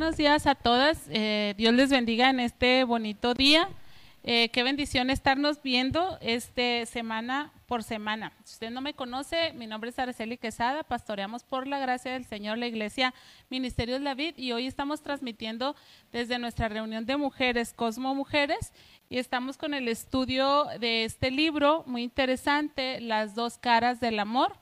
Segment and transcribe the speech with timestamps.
[0.00, 1.08] Buenos días a todas.
[1.10, 3.68] Eh, Dios les bendiga en este bonito día.
[4.24, 8.32] Eh, qué bendición estarnos viendo este semana por semana.
[8.44, 12.24] Si usted no me conoce, mi nombre es Araceli Quesada, pastoreamos por la gracia del
[12.24, 13.12] Señor la iglesia
[13.50, 15.76] Ministerios David y hoy estamos transmitiendo
[16.12, 18.72] desde nuestra reunión de mujeres, Cosmo Mujeres,
[19.10, 24.56] y estamos con el estudio de este libro muy interesante, Las dos caras del amor.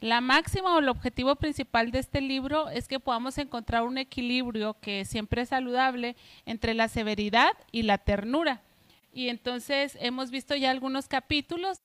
[0.00, 4.78] La máxima o el objetivo principal de este libro es que podamos encontrar un equilibrio
[4.80, 8.62] que siempre es saludable entre la severidad y la ternura.
[9.12, 11.78] Y entonces hemos visto ya algunos capítulos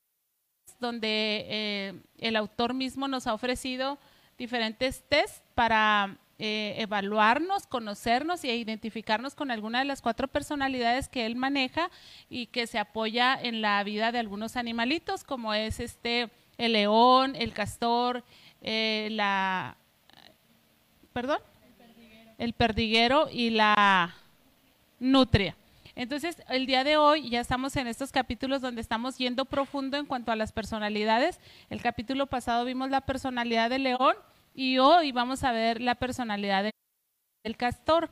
[0.80, 3.98] donde eh, el autor mismo nos ha ofrecido
[4.38, 11.26] diferentes tests para eh, evaluarnos, conocernos e identificarnos con alguna de las cuatro personalidades que
[11.26, 11.90] él maneja
[12.30, 16.30] y que se apoya en la vida de algunos animalitos, como es este
[16.62, 18.24] el león, el castor,
[18.62, 19.76] eh, la
[21.12, 21.40] perdón,
[22.38, 24.14] el perdiguero y la
[25.00, 25.56] nutria.
[25.96, 30.06] Entonces, el día de hoy ya estamos en estos capítulos donde estamos yendo profundo en
[30.06, 31.40] cuanto a las personalidades.
[31.72, 34.16] El capítulo pasado vimos la personalidad del león
[34.54, 36.70] y hoy vamos a ver la personalidad
[37.44, 38.12] del castor.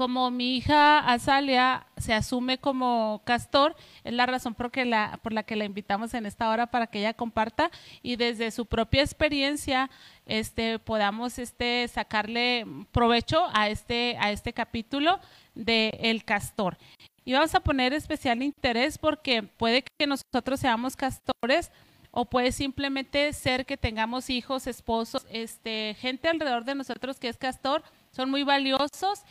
[0.00, 5.42] Como mi hija Azalia se asume como castor, es la razón por, la, por la
[5.42, 7.70] que la invitamos en esta hora para que ella comparta
[8.02, 9.90] y desde su propia experiencia
[10.24, 15.20] este, podamos este, sacarle provecho a este, a este capítulo
[15.54, 16.78] de El Castor.
[17.26, 21.70] Y vamos a poner especial interés porque puede que nosotros seamos castores
[22.10, 27.36] o puede simplemente ser que tengamos hijos, esposos, este, gente alrededor de nosotros que es
[27.36, 29.22] castor, son muy valiosos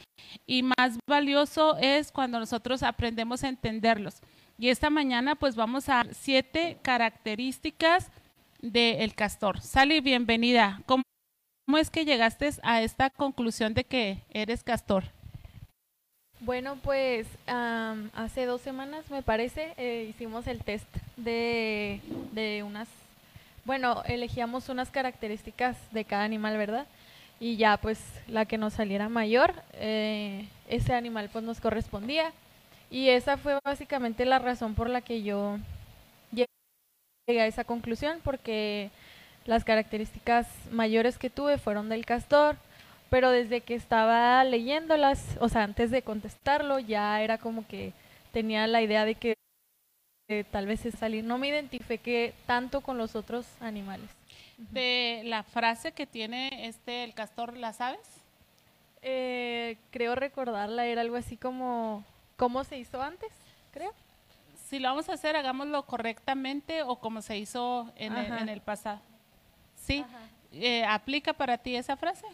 [0.46, 4.22] y más valioso es cuando nosotros aprendemos a entenderlos.
[4.58, 8.12] Y esta mañana pues vamos a siete características
[8.62, 9.62] del castor.
[9.62, 10.82] Sally, bienvenida.
[10.86, 11.04] ¿Cómo
[11.78, 15.06] es que llegaste a esta conclusión de que eres castor?
[16.42, 22.00] Bueno, pues hace dos semanas, me parece, eh, hicimos el test de,
[22.32, 22.88] de unas,
[23.66, 26.88] bueno, elegíamos unas características de cada animal, ¿verdad?
[27.40, 32.32] Y ya, pues, la que nos saliera mayor, eh, ese animal pues nos correspondía.
[32.92, 35.58] Y esa fue básicamente la razón por la que yo
[37.28, 38.90] llegué a esa conclusión, porque
[39.46, 42.58] las características mayores que tuve fueron del castor,
[43.10, 47.94] pero desde que estaba leyéndolas, o sea, antes de contestarlo, ya era como que
[48.34, 49.36] tenía la idea de que
[50.52, 51.24] tal vez es salir.
[51.24, 54.19] No me identifiqué tanto con los otros animales.
[54.60, 58.20] De la frase que tiene este el castor, ¿la sabes?
[59.02, 62.04] Eh, creo recordarla, era algo así como,
[62.36, 63.32] ¿cómo se hizo antes?
[63.72, 63.94] Creo.
[64.68, 69.00] Si lo vamos a hacer, hagámoslo correctamente o como se hizo en, el, pasado.
[69.76, 70.06] ¿Sí?
[70.52, 72.26] Eh, ¿Aplica para ti esa frase?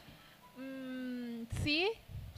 [0.58, 1.88] Mm, sí,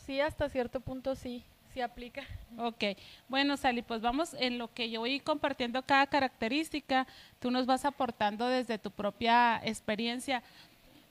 [0.06, 1.44] sí, hasta cierto punto sí,
[1.78, 2.24] sí aplica.
[2.58, 2.84] Ok,
[3.28, 7.06] bueno Sally, pues vamos en lo que yo voy compartiendo cada característica,
[7.40, 10.42] tú nos vas aportando desde tu propia experiencia.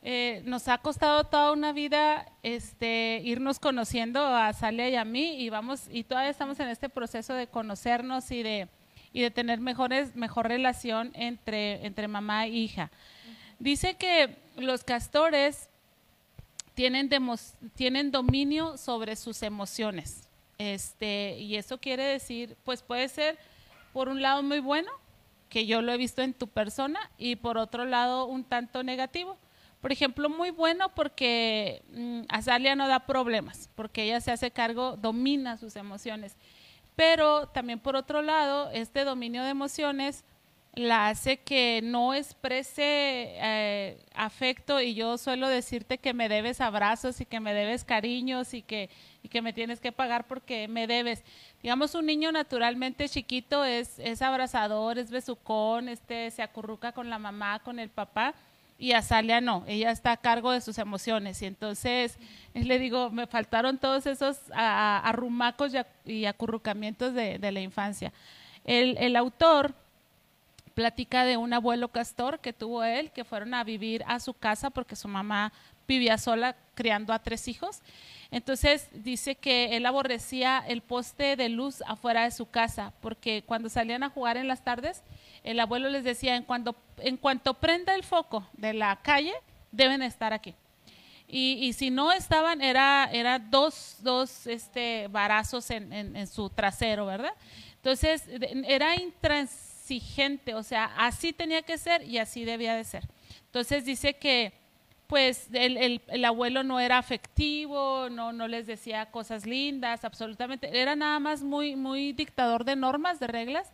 [0.02, 5.40] Eh, nos ha costado toda una vida este, irnos conociendo a Sally y a mí
[5.40, 8.68] y vamos y todavía estamos en este proceso de conocernos y de,
[9.12, 12.90] y de tener mejores, mejor relación entre, entre mamá e hija.
[13.60, 15.68] Dice que los castores
[16.74, 17.08] tienen,
[17.76, 20.25] tienen dominio sobre sus emociones.
[20.58, 23.38] Este, y eso quiere decir, pues puede ser
[23.92, 24.90] por un lado muy bueno,
[25.48, 29.36] que yo lo he visto en tu persona, y por otro lado un tanto negativo.
[29.80, 34.96] Por ejemplo, muy bueno porque mm, Azalia no da problemas, porque ella se hace cargo,
[34.96, 36.36] domina sus emociones.
[36.96, 40.24] Pero también por otro lado, este dominio de emociones
[40.76, 47.20] la hace que no exprese eh, afecto y yo suelo decirte que me debes abrazos
[47.22, 48.90] y que me debes cariños y que,
[49.26, 51.24] y que me tienes que pagar porque me debes.
[51.60, 57.18] Digamos, un niño naturalmente chiquito es, es abrazador, es besucón, este, se acurruca con la
[57.18, 58.34] mamá, con el papá
[58.78, 62.18] y a Salia no, ella está a cargo de sus emociones y entonces
[62.54, 65.72] le digo, me faltaron todos esos arrumacos
[66.04, 68.12] y, acurrucamientos de, de la infancia.
[68.64, 69.74] El, el autor
[70.74, 74.70] platica de un abuelo castor que tuvo él, que fueron a vivir a su casa
[74.70, 75.52] porque su mamá
[75.86, 77.80] vivía sola criando a tres hijos.
[78.30, 83.68] Entonces dice que él aborrecía el poste de luz afuera de su casa, porque cuando
[83.68, 85.02] salían a jugar en las tardes,
[85.44, 89.32] el abuelo les decía, en, cuando, en cuanto prenda el foco de la calle,
[89.70, 90.54] deben estar aquí.
[91.28, 97.32] Y, si no estaban, era, era dos, dos este, varazos en, en, su trasero, ¿verdad?
[97.74, 98.22] Entonces,
[98.64, 103.08] era intransigente, o sea, así tenía que ser y así debía de ser.
[103.46, 104.52] Entonces dice que
[105.06, 110.80] pues el, el, el, abuelo no era afectivo, no, no les decía cosas lindas, absolutamente,
[110.80, 113.70] era nada más muy, muy dictador de normas, de reglas.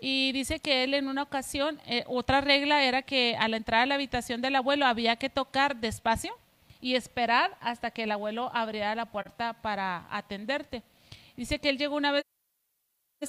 [0.00, 3.86] Y dice que él en una ocasión, eh, otra regla era que al entrar a
[3.86, 6.36] la habitación del abuelo había que tocar despacio
[6.80, 10.82] y esperar hasta que el abuelo abriera la puerta para atenderte.
[11.36, 12.24] Dice que él llegó una vez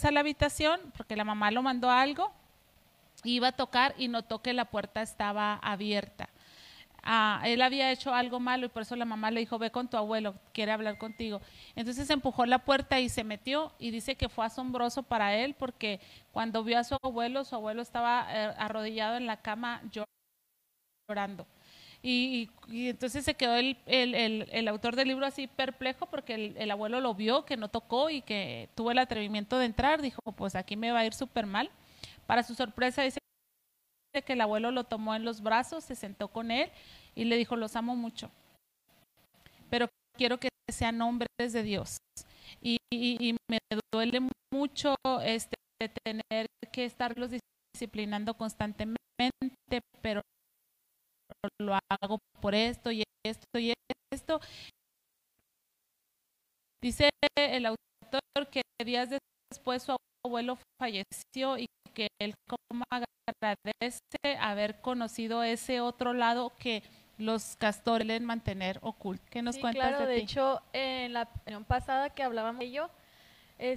[0.04, 2.34] a la habitación porque la mamá lo mandó algo,
[3.24, 6.30] iba a tocar y notó que la puerta estaba abierta
[7.44, 9.98] él había hecho algo malo y por eso la mamá le dijo, ve con tu
[9.98, 11.42] abuelo, quiere hablar contigo.
[11.76, 16.00] Entonces empujó la puerta y se metió y dice que fue asombroso para él porque
[16.32, 19.82] cuando vio a su abuelo, su abuelo estaba eh, arrodillado en la cama
[21.08, 21.46] llorando.
[22.08, 27.02] Y, entonces se quedó el, el, el, autor del libro así perplejo porque el, abuelo
[27.02, 30.04] lo vio, que no tocó y que tuvo el atrevimiento de entrar.
[30.04, 31.72] Dijo, pues aquí me va a ir súper mal.
[32.28, 33.20] Para su sorpresa dice
[34.22, 36.72] que el abuelo lo tomó en los brazos, se sentó con él
[37.16, 38.32] y le dijo, los amo mucho,
[39.70, 41.98] pero quiero que sean hombres de Dios.
[42.62, 42.78] Y,
[43.50, 43.60] me
[43.94, 45.56] duele mucho este,
[46.04, 47.32] tener que estarlos
[47.74, 48.98] disciplinando constantemente,
[50.02, 50.22] pero
[51.60, 53.74] lo hago por esto y esto y
[54.12, 54.40] esto.
[56.82, 59.10] Dice el autor que días
[59.52, 59.96] después su
[60.26, 61.66] abuelo falleció y
[61.96, 66.84] que él como agradece haber conocido ese otro lado que
[67.18, 69.24] los castores deben mantener oculto.
[69.32, 72.90] ¿Qué nos cuentas claro, de, hecho, en la reunión pasada que hablábamos de ello,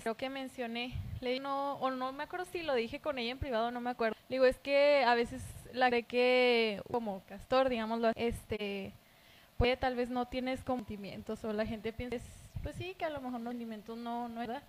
[0.04, 3.38] lo que mencioné, le no, o no me acuerdo si lo dije con ella en
[3.38, 4.16] privado, no me acuerdo.
[4.28, 5.42] digo, es que a veces
[5.72, 8.92] la cree que como castor, digámoslo, este,
[9.56, 12.18] puede tal vez no tienes sentimientos o la gente piensa,
[12.62, 14.62] pues sí, que a lo mejor los sentimientos no, no es verdad,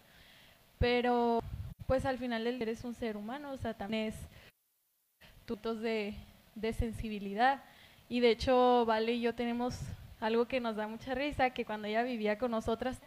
[0.77, 1.41] pero
[1.89, 4.15] pues al final eres un ser humano, o sea, también es
[5.45, 6.13] tutos de,
[6.53, 7.63] de sensibilidad.
[8.07, 9.75] Y de hecho, Vale y yo tenemos
[10.19, 13.01] algo que nos da mucha risa, que cuando ella vivía con nosotras,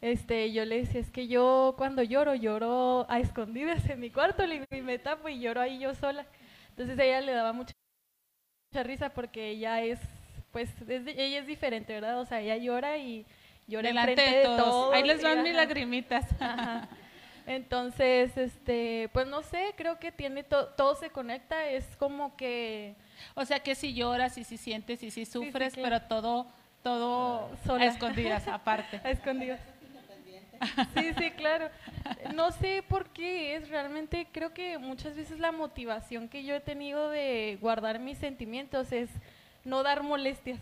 [0.00, 4.44] este, yo le decía, es que yo cuando lloro, lloro a escondidas en mi cuarto,
[4.44, 6.24] y me tapo y lloro ahí yo sola.
[6.68, 7.72] Entonces a ella le daba mucha,
[8.70, 9.98] mucha risa porque ella es,
[10.52, 12.20] pues, ella es diferente, ¿verdad?
[12.20, 13.26] O sea, ella llora y
[13.66, 14.94] llora Delante de, todos.
[14.94, 16.26] Ahí les van mis lagrimitas.
[17.50, 22.94] Entonces, este, pues no sé, creo que tiene todo se conecta, es como que...
[23.34, 26.46] O sea que si lloras y si sientes y si sufres, pero todo,
[26.84, 29.00] todo a escondidas, aparte.
[29.02, 29.58] A escondidas.
[30.94, 31.70] Sí, sí, claro.
[32.36, 36.60] No sé por qué es realmente, creo que muchas veces la motivación que yo he
[36.60, 39.10] tenido de guardar mis sentimientos es
[39.64, 40.60] no dar molestias.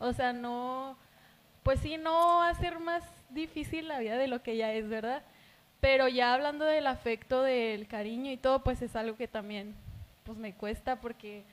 [0.00, 0.98] O sea, no,
[1.62, 5.22] pues sí, no hacer más difícil la vida de lo que ya es, ¿verdad?
[5.80, 9.74] Pero ya hablando del afecto, del cariño y todo, pues es algo que también
[10.24, 11.44] pues me cuesta porque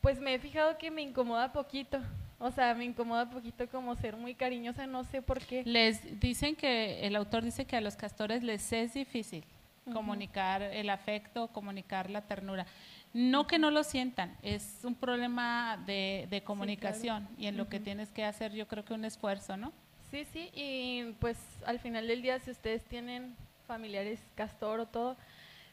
[0.00, 2.00] pues me he fijado que me incomoda poquito.
[2.40, 5.64] O sea, me incomoda poquito como ser muy cariñosa, no sé por qué.
[5.64, 9.44] Les dicen que, el autor dice que a los castores les es difícil
[9.92, 12.66] comunicar el afecto, comunicar la ternura.
[13.12, 18.10] No que no lo sientan, es un problema de, comunicación y en lo que tienes
[18.10, 19.72] que hacer yo creo que un esfuerzo, ¿no?
[20.10, 23.36] Sí, sí, y pues al final del día si ustedes tienen
[23.66, 25.16] familiares castor o todo,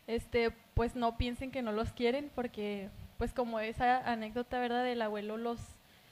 [0.08, 4.84] este, pues no piensen que no los quieren porque pues como esa anécdota, ¿verdad?
[4.84, 5.60] Del abuelo los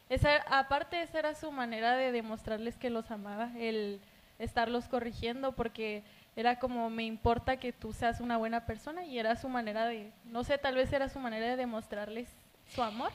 [0.10, 4.00] esa aparte esa era su manera de demostrarles que los amaba, el
[4.40, 6.04] estarlos corrigiendo porque
[6.36, 10.12] era como me importa que tú seas una buena persona y era su manera de
[10.26, 12.30] no sé, tal vez era su manera de demostrarles
[12.68, 13.12] su amor.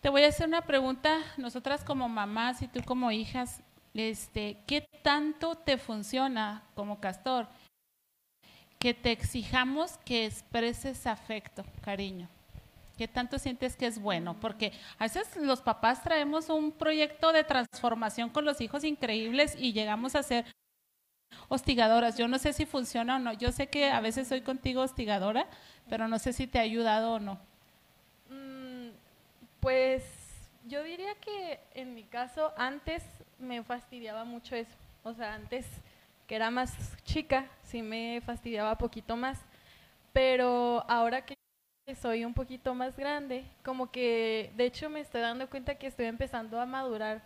[0.00, 3.62] Te voy a hacer una pregunta, nosotras como mamás y tú como hijas,
[3.94, 7.46] este, ¿qué tanto te funciona como castor?
[8.78, 12.28] Que te exijamos que expreses afecto, cariño.
[12.98, 14.38] ¿Qué tanto sientes que es bueno?
[14.38, 19.72] Porque a veces los papás traemos un proyecto de transformación con los hijos increíbles y
[19.72, 20.44] llegamos a ser
[21.48, 22.16] hostigadoras.
[22.16, 23.32] Yo no sé si funciona o no.
[23.32, 25.48] Yo sé que a veces soy contigo hostigadora,
[25.88, 27.40] pero no sé si te ha ayudado o no.
[28.30, 28.90] Mm,
[29.58, 30.04] pues
[30.66, 33.02] yo diría que en mi caso antes
[33.38, 34.74] me fastidiaba mucho eso.
[35.02, 35.66] O sea, antes
[36.26, 36.72] que era más
[37.04, 39.38] chica, sí me fastidiaba poquito más.
[40.12, 41.34] Pero ahora que
[42.00, 46.06] soy un poquito más grande, como que de hecho me estoy dando cuenta que estoy
[46.06, 47.22] empezando a madurar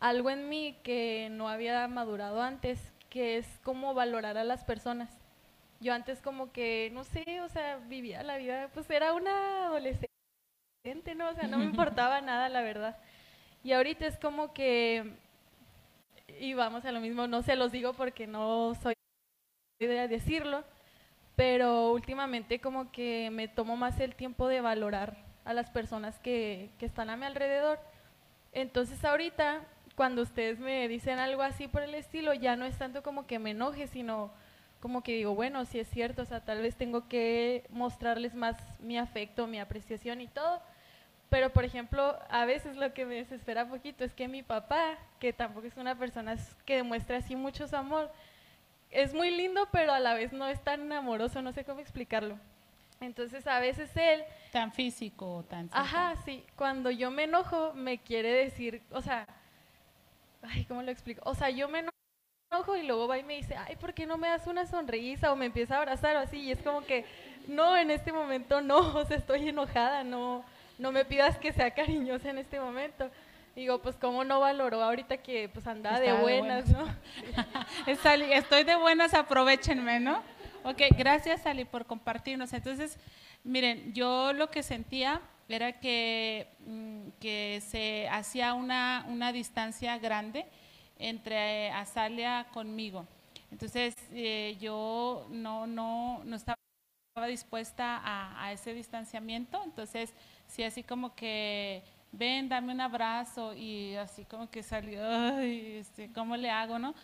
[0.00, 5.10] algo en mí que no había madurado antes, que es como valorar a las personas.
[5.80, 10.10] Yo antes como que, no sé, o sea, vivía la vida, pues era una adolescente,
[11.16, 11.30] ¿no?
[11.30, 12.98] O sea, no me importaba nada, la verdad.
[13.62, 15.16] Y ahorita es como que,
[16.40, 18.94] y vamos a lo mismo, no se los digo porque no soy
[19.78, 20.64] de decirlo,
[21.34, 26.70] pero últimamente como que me tomo más el tiempo de valorar a las personas que,
[26.78, 27.78] que están a mi alrededor.
[28.52, 29.62] Entonces ahorita,
[29.96, 33.38] cuando ustedes me dicen algo así por el estilo, ya no es tanto como que
[33.38, 34.30] me enoje, sino
[34.80, 38.56] como que digo, bueno, si es cierto, o sea, tal vez tengo que mostrarles más
[38.80, 40.60] mi afecto, mi apreciación y todo.
[41.28, 44.96] Pero, por ejemplo, a veces lo que me desespera un poquito es que mi papá,
[45.18, 48.10] que tampoco es una persona que demuestra así mucho su amor,
[48.90, 52.38] es muy lindo, pero a la vez no es tan amoroso, no sé cómo explicarlo.
[53.00, 54.22] Entonces, a veces él...
[54.52, 55.68] Tan físico, tan...
[55.72, 56.44] Ajá, sí.
[56.54, 59.26] Cuando yo me enojo, me quiere decir, o sea,
[60.42, 61.20] ay, ¿cómo lo explico?
[61.24, 61.96] O sea, yo me enojo
[62.52, 65.32] enojo y luego va y me dice, ay, ¿por qué no me das una sonrisa?
[65.32, 66.38] O me empieza a abrazar o así.
[66.38, 67.04] Y es como que,
[67.48, 70.44] no, en este momento no, o sea, estoy enojada, no,
[70.78, 73.10] no me pidas que sea cariñosa en este momento.
[73.54, 76.86] Digo, pues cómo no valoró ahorita que pues andaba de buenas, ¿no?
[77.86, 80.22] Estoy de buenas, aprovechenme, ¿no?
[80.64, 82.52] Ok, gracias Ali por compartirnos.
[82.52, 82.98] Entonces,
[83.44, 90.44] miren, yo lo que sentía era que, mm, que se hacía una, una distancia grande
[90.98, 93.06] entre Azalia conmigo.
[93.50, 96.56] Entonces eh, yo no, no, no estaba
[97.28, 100.12] dispuesta a, ese distanciamiento, entonces
[100.48, 106.36] sí así como que ven, dame un abrazo y así como que salió, este, ¿cómo
[106.36, 106.94] le hago, no?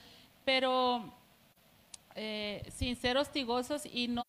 [0.44, 1.12] Pero
[2.14, 4.22] eh, sin ser hostigosos y no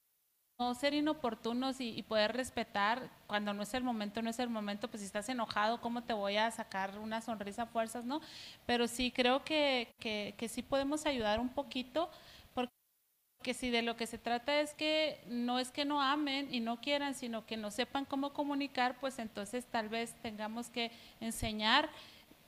[0.60, 4.88] no ser inoportunos y, poder respetar cuando no es el momento, no es el momento,
[4.88, 8.22] pues si estás enojado, ¿cómo te voy a sacar una sonrisa a fuerzas, no?
[8.66, 12.10] Pero sí creo que, que, que sí podemos ayudar un poquito,
[13.44, 16.62] porque si de lo que se trata es que no es que no amen y
[16.62, 21.90] no quieran, sino que no sepan cómo comunicar, pues entonces tal vez tengamos que enseñar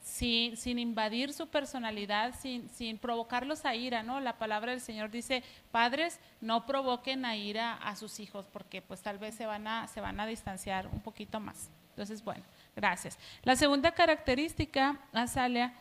[0.02, 4.22] sin, sin invadir su personalidad, sin, sin provocarlos a ira, ¿no?
[4.22, 9.02] La palabra del Señor dice, padres, no provoquen a ira a sus hijos, porque pues
[9.02, 11.70] tal vez se van a, se van a distanciar un poquito más.
[11.90, 13.20] Entonces, bueno, gracias.
[13.44, 15.74] La segunda característica, Azalia,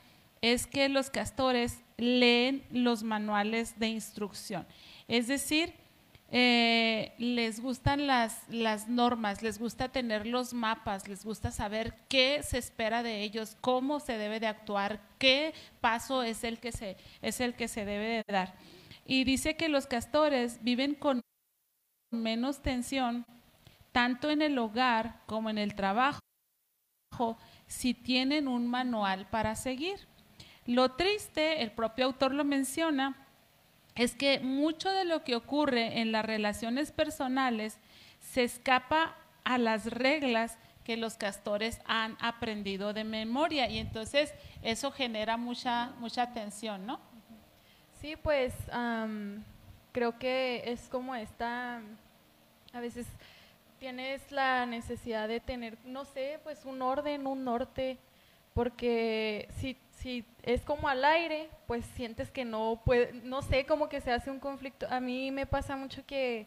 [0.45, 4.67] es que los castores leen los manuales de instrucción.
[5.09, 5.75] Es decir,
[6.31, 12.43] eh, les gustan las, las normas, les gusta tener los mapas, les gusta saber qué
[12.43, 16.97] se espera de ellos, cómo se debe de actuar, qué paso es el que se,
[17.23, 18.55] es el que se debe de dar.
[19.05, 21.21] Y dice que los castores viven con
[22.11, 23.27] menos tensión,
[23.93, 26.19] tanto en el hogar como en el trabajo,
[27.67, 30.09] si tienen un manual para seguir.
[30.67, 33.24] Lo triste, el propio autor lo menciona,
[33.95, 37.79] es que mucho de lo que ocurre en las relaciones personales
[38.21, 44.91] se escapa a las reglas que los castores han aprendido de memoria y entonces eso
[44.91, 47.01] genera mucha mucha tensión, ¿no?
[48.01, 48.53] Sí, pues
[49.93, 51.81] creo que es como esta,
[52.73, 53.07] a veces
[53.79, 57.99] tienes la necesidad de tener, no sé, pues un orden, un norte,
[58.53, 63.89] porque si si es como al aire, pues sientes que no puede, no sé, como
[63.89, 64.87] que se hace un conflicto.
[64.91, 66.47] A mí me pasa mucho que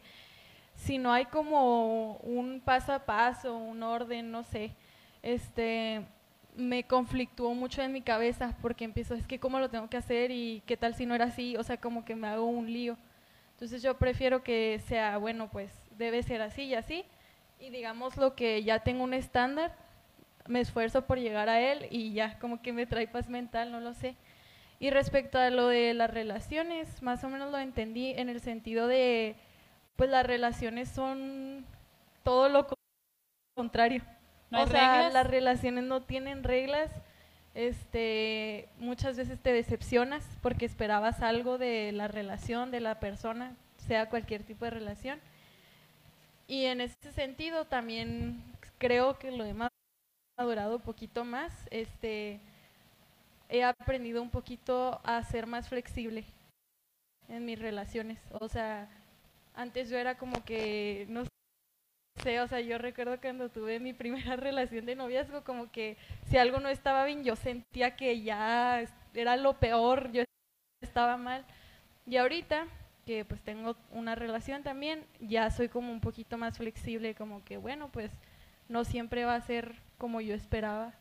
[0.74, 4.72] si no hay como un paso a paso, un orden, no sé,
[5.22, 6.04] este
[6.56, 10.32] me conflictuó mucho en mi cabeza porque empiezo, es que cómo lo tengo que hacer
[10.32, 12.96] y qué tal si no era así, o sea, como que me hago un lío.
[13.52, 17.04] Entonces yo prefiero que sea, bueno, pues debe ser así y así.
[17.60, 19.74] Y digamos lo que ya tengo un estándar,
[20.48, 23.80] me esfuerzo por llegar a él y ya como que me trae paz mental, no
[23.80, 24.16] lo sé.
[24.80, 28.86] Y respecto a lo de las relaciones, más o menos lo entendí en el sentido
[28.86, 29.36] de,
[29.96, 31.64] pues las relaciones son
[32.22, 32.66] todo lo
[33.54, 34.02] contrario.
[34.52, 36.90] o sea, las relaciones no tienen reglas.
[37.54, 43.56] Este, muchas veces te decepcionas porque esperabas algo de la relación, de la persona,
[43.88, 45.18] sea cualquier tipo de relación.
[46.46, 48.42] Y en ese sentido también
[48.78, 49.70] creo que lo demás
[50.38, 52.40] madurado un poquito más, este,
[53.48, 56.24] he aprendido un poquito a ser más flexible
[57.28, 58.18] en mis relaciones.
[58.40, 58.88] O sea,
[59.54, 61.24] antes yo era como que, no
[62.22, 65.96] sé, o sea, yo recuerdo cuando tuve mi primera relación de noviazgo, como que
[66.30, 70.24] si algo no estaba bien, yo sentía que ya era lo peor, yo
[70.82, 71.44] estaba mal.
[72.06, 72.66] Y ahorita,
[73.06, 77.56] que pues tengo una relación también, ya soy como un poquito más flexible, como que
[77.58, 78.12] bueno, pues
[78.68, 80.94] no siempre va a ser como yo esperaba.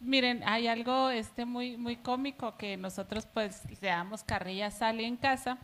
[0.00, 5.16] Miren, hay algo este muy muy cómico que nosotros pues le damos carrilla a en
[5.16, 5.58] casa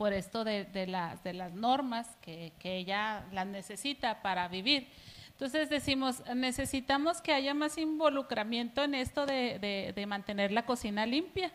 [0.00, 4.88] por esto de, de, las, de las normas que, que ella las necesita para vivir.
[5.28, 11.04] Entonces decimos, necesitamos que haya más involucramiento en esto de, de, de, mantener la cocina
[11.04, 11.52] limpia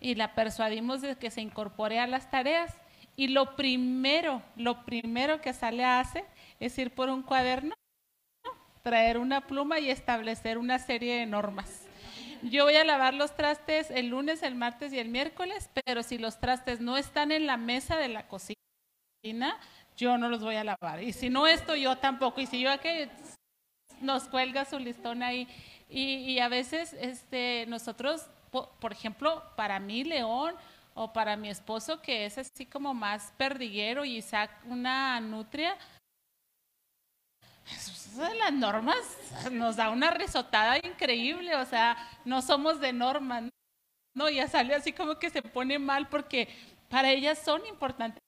[0.00, 2.72] y la persuadimos de que se incorpore a las tareas.
[3.16, 6.24] Y lo primero, lo primero que sale a hacer
[6.60, 7.74] es ir por un cuaderno,
[8.82, 11.86] traer una pluma y establecer una serie de normas.
[12.42, 16.18] Yo voy a lavar los trastes el lunes, el martes y el miércoles, pero si
[16.18, 18.56] los trastes no están en la mesa de la cocina,
[19.96, 21.02] yo no los voy a lavar.
[21.02, 22.40] Y si no esto, yo tampoco.
[22.40, 22.88] Y si yo aquí
[24.00, 25.46] nos cuelga su listón ahí.
[25.88, 30.54] Y, y a veces este, nosotros, por, ejemplo, para mí, León,
[30.94, 35.76] o para mi esposo, que es así como más perdiguero, y Isaac, una nutria,
[38.38, 38.98] las normas
[39.50, 43.44] nos da una risotada increíble, o sea, no somos de normas,
[44.14, 46.48] no, ya sale así como que se pone mal porque
[46.88, 48.22] para ellas son importantes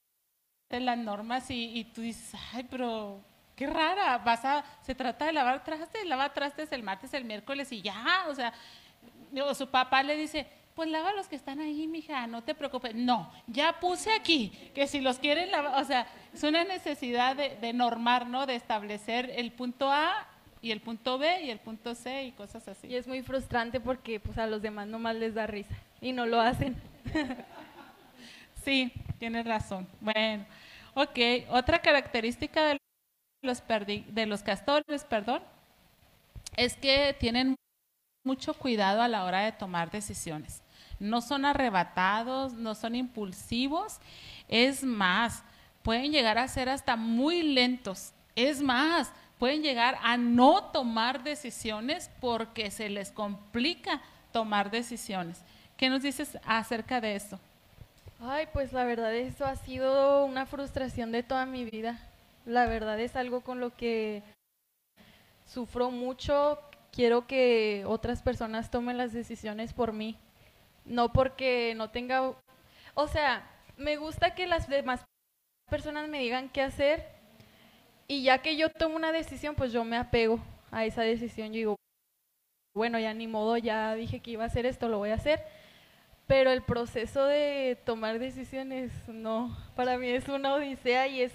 [0.69, 3.23] las normas y, tú dices, ay, pero
[3.55, 7.71] qué rara, vas a, se trata de lavar trastes, lava trastes el martes, el miércoles
[7.71, 8.53] y ya, o sea,
[9.53, 12.93] su papá le dice, pues lava los que están ahí, mija, no te preocupes.
[12.93, 17.55] No, ya puse aquí que si los quieren lavar, o sea, es una necesidad de,
[17.55, 18.45] de, normar, ¿no?
[18.45, 20.27] De establecer el punto A
[20.61, 22.87] y el punto B y el punto C y cosas así.
[22.87, 26.25] Y es muy frustrante porque pues a los demás nomás les da risa y no
[26.25, 26.75] lo hacen.
[28.65, 29.87] sí, tienes razón.
[30.01, 30.45] Bueno,
[30.93, 31.19] ok,
[31.51, 32.77] otra característica de
[33.43, 35.41] los, de los castores, perdón,
[36.57, 37.55] es que tienen
[38.25, 40.64] mucho cuidado a la hora de tomar decisiones
[40.99, 43.99] no son arrebatados, no son impulsivos,
[44.47, 45.43] es más,
[45.83, 52.09] pueden llegar a ser hasta muy lentos, es más, pueden llegar a no tomar decisiones
[52.21, 55.41] porque se les complica tomar decisiones.
[55.77, 57.39] ¿Qué nos dices acerca de eso?
[58.21, 61.99] Ay, pues la verdad eso ha sido una frustración de toda mi vida.
[62.45, 64.23] La verdad es algo con lo que
[65.45, 66.59] sufro mucho.
[66.91, 70.17] Quiero que otras personas tomen las decisiones por mí
[70.85, 72.33] no porque no tenga,
[72.93, 75.03] o sea, me gusta que las demás
[75.69, 77.05] personas me digan qué hacer
[78.07, 80.39] y ya que yo tomo una decisión, pues yo me apego
[80.71, 81.47] a esa decisión.
[81.47, 81.75] Yo digo,
[82.75, 85.43] bueno, ya ni modo, ya dije que iba a hacer esto, lo voy a hacer.
[86.27, 91.33] Pero el proceso de tomar decisiones, no, para mí es una odisea y es,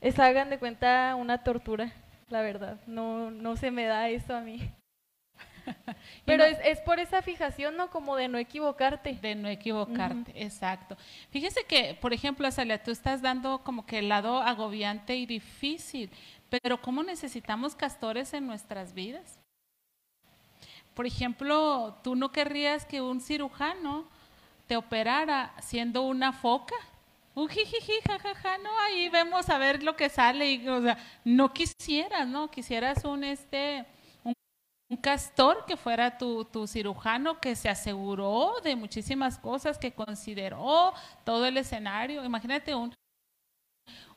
[0.00, 1.92] es hagan de cuenta, una tortura,
[2.30, 2.78] la verdad.
[2.86, 4.70] No, no se me da eso a mí.
[6.24, 7.90] Pero es, es, por esa fijación, ¿no?
[7.90, 9.14] Como de no equivocarte.
[9.20, 10.42] De no equivocarte, uh -huh.
[10.42, 10.96] exacto.
[11.30, 16.10] Fíjese que, por ejemplo, Azalia, tú estás dando como que el lado agobiante y difícil,
[16.50, 19.40] pero ¿cómo necesitamos castores en nuestras vidas?
[20.94, 24.06] Por ejemplo, tú no querrías que un cirujano
[24.66, 26.76] te operara siendo una foca.
[27.34, 31.52] Un jijiji, jajaja, no, ahí vemos a ver lo que sale y, o sea, no
[31.52, 32.48] quisieras, ¿no?
[32.48, 33.84] Quisieras un, este,
[34.90, 40.92] un castor que fuera tu, tu, cirujano, que se aseguró de muchísimas cosas, que consideró
[41.24, 42.24] todo el escenario.
[42.24, 42.94] Imagínate un,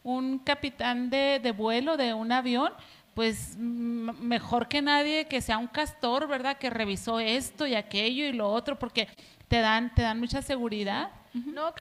[0.03, 2.73] un capitán de, de vuelo de un avión,
[3.13, 6.57] pues mejor que nadie que sea un castor, ¿verdad?
[6.57, 9.07] Que revisó esto y aquello y lo otro, porque
[9.47, 11.11] te dan, te dan mucha seguridad.
[11.33, 11.73] No,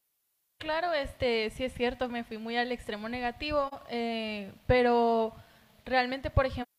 [0.58, 5.34] claro, este, sí es cierto, me fui muy al extremo negativo, eh, pero
[5.84, 6.75] realmente, por ejemplo,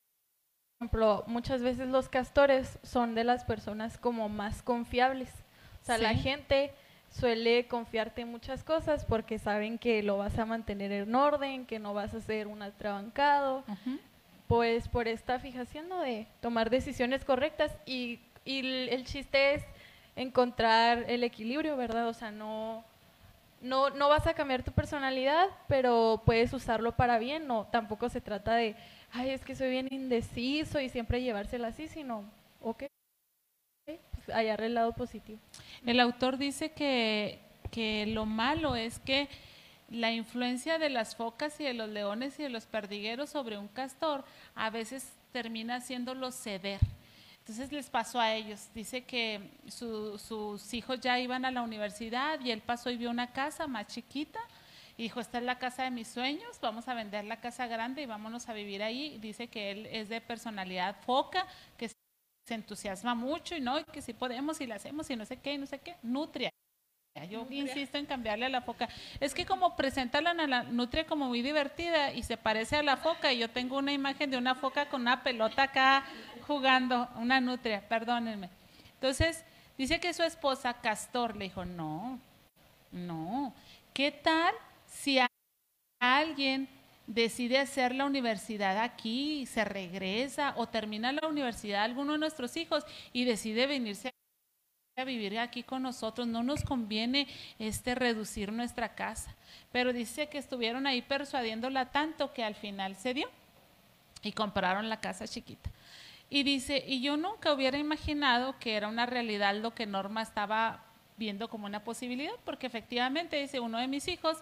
[0.78, 5.30] ejemplo, muchas veces los castores son de las personas como más confiables.
[5.82, 6.04] O sea, sí.
[6.04, 6.72] la gente
[7.10, 11.80] suele confiarte en muchas cosas porque saben que lo vas a mantener en orden, que
[11.80, 13.64] no vas a ser un atrabancado.
[13.68, 14.00] Uh -huh.
[14.48, 16.02] Pues por esta fijación ¿no?
[16.02, 19.64] de tomar decisiones correctas y, y el, el chiste es
[20.16, 22.08] encontrar el equilibrio, ¿verdad?
[22.08, 22.84] O sea, no,
[23.62, 27.48] no, no vas a cambiar tu personalidad, pero puedes usarlo para bien.
[27.48, 28.76] No, tampoco se trata de
[29.14, 32.24] ay, es que soy bien indeciso y siempre llevársela así, sino,
[32.62, 32.84] ok,
[33.86, 35.40] pues hallar el lado positivo.
[35.86, 37.40] El autor dice que,
[37.72, 39.28] que lo malo es que
[39.90, 43.70] la influencia de las focas y de los leones y de los perdigueros sobre un
[43.70, 46.82] castor a veces termina haciéndolo ceder.
[47.40, 48.68] Entonces les pasó a ellos.
[48.76, 49.40] Dice que
[49.70, 53.68] su, sus hijos ya iban a la universidad y él pasó y vio una casa
[53.68, 54.40] más chiquita
[55.04, 58.06] dijo, esta es la casa de mis sueños, vamos a vender la casa grande y
[58.06, 59.18] vámonos a vivir ahí.
[59.20, 61.46] Dice que él es de personalidad foca,
[61.78, 65.26] que se entusiasma mucho y no, y que si podemos y la hacemos y no
[65.26, 66.50] sé qué, y no sé qué, nutria.
[67.30, 68.88] Yo insisto en cambiarle a la foca.
[69.20, 72.98] Es que como presentan a la nutria como muy divertida y se parece a la
[72.98, 76.06] foca, y yo tengo una imagen de una foca con una pelota acá
[76.46, 78.50] jugando, una nutria, perdónenme.
[78.94, 79.44] Entonces,
[79.78, 82.20] dice que su esposa, Castor, le dijo, no,
[82.92, 83.54] no,
[83.94, 84.54] ¿qué tal
[85.02, 85.20] si
[86.00, 86.68] alguien
[87.06, 92.84] decide hacer la universidad aquí, se regresa o termina la universidad alguno de nuestros hijos
[93.14, 94.12] y decide venirse
[94.98, 97.28] a vivir aquí con nosotros, no nos conviene
[97.60, 99.36] este reducir nuestra casa.
[99.72, 103.30] Pero dice que estuvieron ahí persuadiéndola tanto que al final se dio
[104.24, 105.70] y compraron la casa chiquita.
[106.30, 110.84] Y dice, y yo nunca hubiera imaginado que era una realidad lo que Norma estaba
[111.16, 114.38] viendo como una posibilidad, porque efectivamente, dice, uno de mis hijos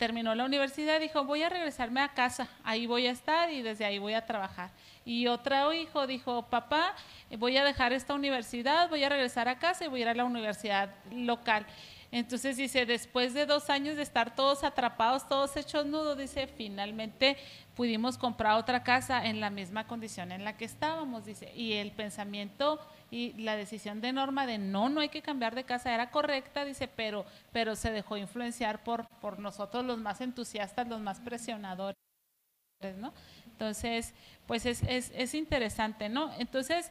[0.00, 3.84] terminó la universidad, dijo, voy a regresarme a casa, ahí voy a estar y desde
[3.84, 4.70] ahí voy a trabajar.
[5.04, 6.94] Y otro hijo dijo, papá,
[7.38, 10.14] voy a dejar esta universidad, voy a regresar a casa y voy a ir a
[10.14, 11.66] la universidad local.
[12.12, 17.36] Entonces dice, después de dos años de estar todos atrapados, todos hechos nudos, dice, finalmente
[17.76, 21.52] pudimos comprar otra casa en la misma condición en la que estábamos, dice.
[21.54, 22.80] Y el pensamiento
[23.10, 26.64] y la decisión de Norma de no, no hay que cambiar de casa era correcta,
[26.64, 31.96] dice, pero, pero se dejó influenciar por, por nosotros los más entusiastas, los más presionadores,
[32.96, 33.12] ¿no?
[33.46, 34.14] Entonces,
[34.46, 36.32] pues es, es, es interesante, ¿no?
[36.38, 36.90] Entonces,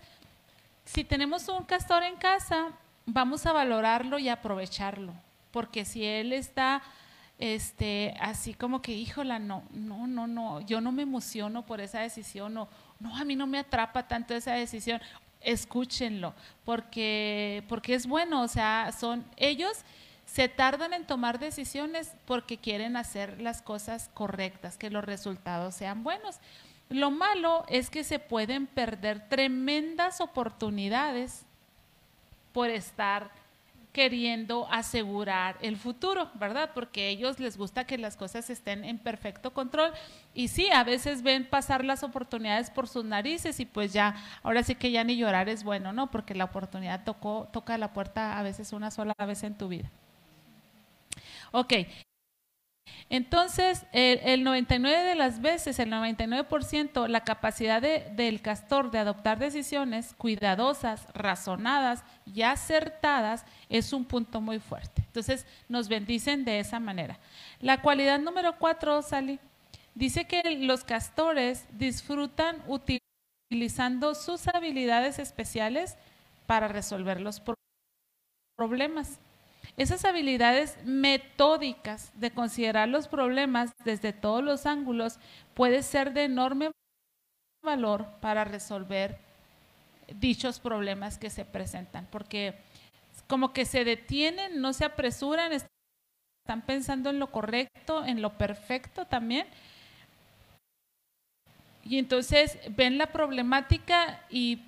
[0.85, 2.71] si tenemos un castor en casa,
[3.05, 5.13] vamos a valorarlo y aprovecharlo,
[5.51, 6.81] porque si él está
[7.39, 12.01] este, así como que, híjola, no, no, no, no, yo no me emociono por esa
[12.01, 12.67] decisión, no,
[12.99, 15.01] no, a mí no me atrapa tanto esa decisión,
[15.41, 16.33] escúchenlo,
[16.65, 19.83] porque, porque es bueno, o sea, son ellos
[20.25, 26.03] se tardan en tomar decisiones porque quieren hacer las cosas correctas, que los resultados sean
[26.03, 26.37] buenos.
[26.89, 31.45] Lo malo es que se pueden perder tremendas oportunidades
[32.53, 33.31] por estar
[33.91, 36.71] queriendo asegurar el futuro, ¿verdad?
[36.73, 39.91] Porque a ellos les gusta que las cosas estén en perfecto control
[40.33, 44.63] y sí, a veces ven pasar las oportunidades por sus narices y pues ya, ahora
[44.63, 46.11] sí que ya ni llorar es bueno, ¿no?
[46.11, 49.89] Porque la oportunidad tocó, toca la puerta a veces una sola vez en tu vida.
[51.51, 51.73] Ok,
[53.09, 60.13] entonces, el, 99 de las veces, el 99%, la capacidad del castor de adoptar decisiones
[60.13, 65.01] cuidadosas, razonadas y acertadas es un punto muy fuerte.
[65.07, 67.17] Entonces, nos bendicen de esa manera.
[67.61, 69.39] La cualidad número cuatro, Sally,
[69.95, 75.97] dice que los castores disfrutan utilizando sus habilidades especiales
[76.45, 77.41] para resolver los
[78.55, 79.19] problemas.
[79.79, 85.19] Esas habilidades metódicas de considerar los problemas desde todos los ángulos
[85.53, 86.71] puede ser de enorme
[87.63, 89.17] valor para resolver
[90.19, 92.55] dichos problemas que se presentan, porque
[93.27, 99.05] como que se detienen, no se apresuran, están pensando en lo correcto, en lo perfecto
[99.05, 99.47] también.
[101.85, 104.59] Y entonces ven la problemática y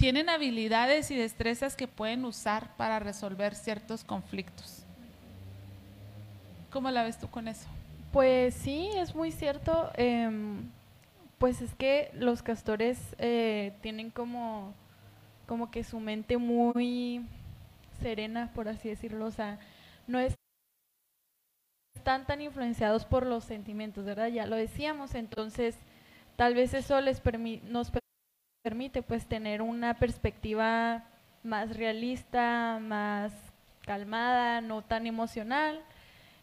[0.00, 4.82] tienen habilidades y destrezas que pueden usar para resolver ciertos conflictos.
[6.70, 7.68] ¿Cómo la ves tú con eso?
[8.10, 9.90] Pues sí, es muy cierto.
[9.96, 10.70] Em,
[11.36, 14.72] pues es que los castores eh, tienen como,
[15.46, 17.20] como que su mente muy
[18.00, 19.26] serena, por así decirlo.
[19.26, 19.58] O sea,
[20.06, 20.34] no es
[21.94, 24.28] están tan influenciados por los sentimientos, ¿verdad?
[24.28, 25.76] Ya lo decíamos, entonces
[26.36, 27.20] tal vez eso les
[27.64, 27.99] nos permite
[28.62, 31.04] permite pues tener una perspectiva
[31.42, 33.32] más realista, más
[33.86, 35.82] calmada, no tan emocional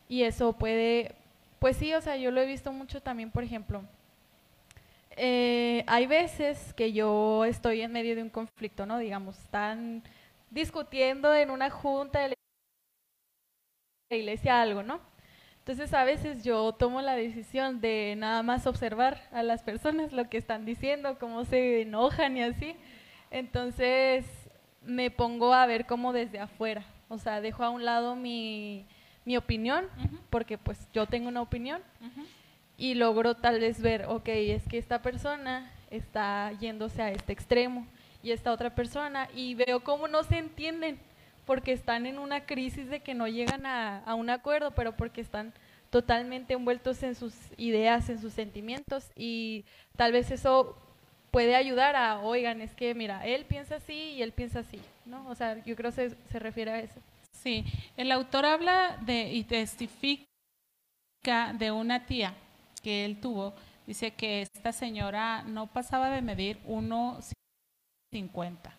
[0.10, 1.14] y eso puede,
[1.60, 3.84] pues sí, o sea, yo lo he visto mucho también, por ejemplo,
[5.16, 9.00] eh, hay veces que yo estoy en medio de un conflicto, ¿no?
[9.00, 10.04] Digamos, están
[10.52, 12.36] discutiendo en una junta de
[14.10, 15.00] la iglesia algo, ¿no?
[15.68, 20.30] Entonces a veces yo tomo la decisión de nada más observar a las personas lo
[20.30, 22.78] que están diciendo, cómo se enojan y así.
[23.32, 24.26] Entonces
[24.82, 28.86] me pongo a ver como desde afuera, o sea, dejo a un lado mi,
[29.26, 29.90] mi opinión,
[30.30, 31.82] porque pues yo tengo una opinión,
[32.78, 37.86] y logro tal vez ver, ok, es que esta persona está yéndose a este extremo
[38.24, 40.98] y esta otra persona, y veo cómo no se entienden
[41.48, 45.54] porque están en una crisis de que no llegan a, un acuerdo, pero porque están
[45.90, 49.64] totalmente envueltos en sus ideas, en sus sentimientos y
[49.96, 50.78] tal vez eso
[51.32, 55.26] puede ayudar a, oigan, es que mira, él piensa así y él piensa así, ¿no?
[55.30, 57.00] O sea, yo creo que se, se refiere a eso.
[57.32, 57.64] Sí,
[57.96, 60.28] el autor habla de y testifica
[61.54, 62.34] de una tía
[62.84, 63.54] que él tuvo,
[63.86, 68.78] dice que esta señora no pasaba de medir 1,50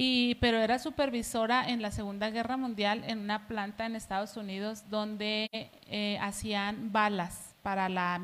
[0.00, 4.88] y, pero era supervisora en la Segunda Guerra Mundial en una planta en Estados Unidos
[4.88, 8.22] donde eh, hacían balas para la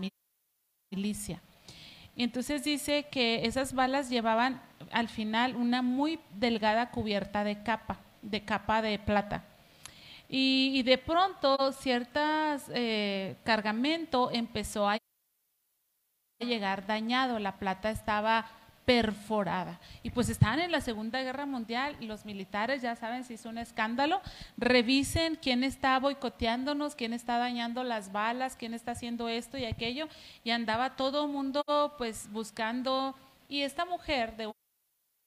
[0.93, 1.41] milicia.
[2.15, 7.99] Y entonces dice que esas balas llevaban al final una muy delgada cubierta de capa,
[8.23, 9.43] de capa de plata.
[10.29, 14.99] Y, de pronto ciertas eh, cargamento empezó a
[16.39, 18.47] llegar dañado, la plata estaba
[18.85, 19.81] perforada.
[20.03, 23.59] Y pues estaban en la Segunda Guerra Mundial los militares, ya saben, si es un
[23.59, 24.20] escándalo,
[24.57, 30.09] revisen quién está boicoteándonos, quién está dañando las balas, quién está haciendo esto y aquello.
[30.42, 31.62] Y andaba todo el mundo
[31.99, 33.14] pues buscando.
[33.49, 34.53] Y esta mujer de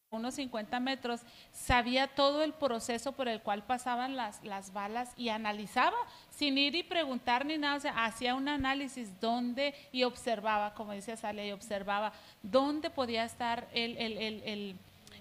[0.10, 5.28] unos 50 metros, sabía todo el proceso por el cual pasaban las, las balas y
[5.28, 5.98] analizaba
[6.30, 10.93] sin ir y preguntar ni nada, o sea, hacía un análisis dónde y observaba, como
[10.93, 14.76] dice Sale, y observaba dónde podía estar el, el, el,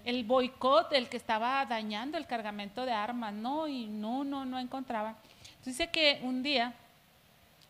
[0.05, 4.57] el boicot, el que estaba dañando el cargamento de armas, no, y no, no, no
[4.57, 5.15] encontraba.
[5.65, 6.73] Dice que un día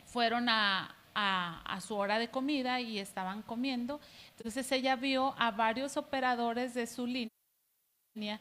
[0.05, 3.99] fueron a, a, su hora de comida y estaban comiendo
[4.37, 8.39] entonces ella vio a varios operadores de su línea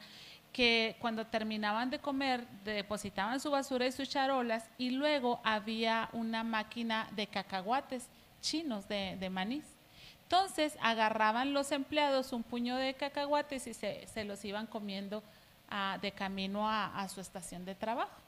[0.52, 6.44] que cuando terminaban de comer depositaban su basura y sus charolas y luego había una
[6.44, 8.08] máquina de cacahuates
[8.40, 9.64] chinos de, de manís.
[10.22, 15.22] Entonces agarraban los empleados un puño de cacahuates y se, los iban comiendo
[15.70, 18.20] ah, de camino a, a su estación de trabajo.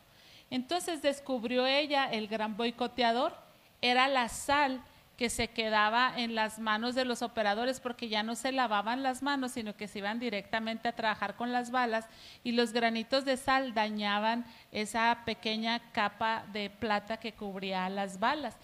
[0.51, 3.35] Entonces descubrió ella el gran boicoteador,
[3.81, 4.83] era la sal
[5.19, 9.21] que se quedaba en las manos de los operadores porque ya no se lavaban las
[9.21, 12.07] manos, sino que se iban directamente a trabajar con las balas
[12.45, 18.57] y los granitos de sal dañaban esa pequeña capa de plata que cubría las balas.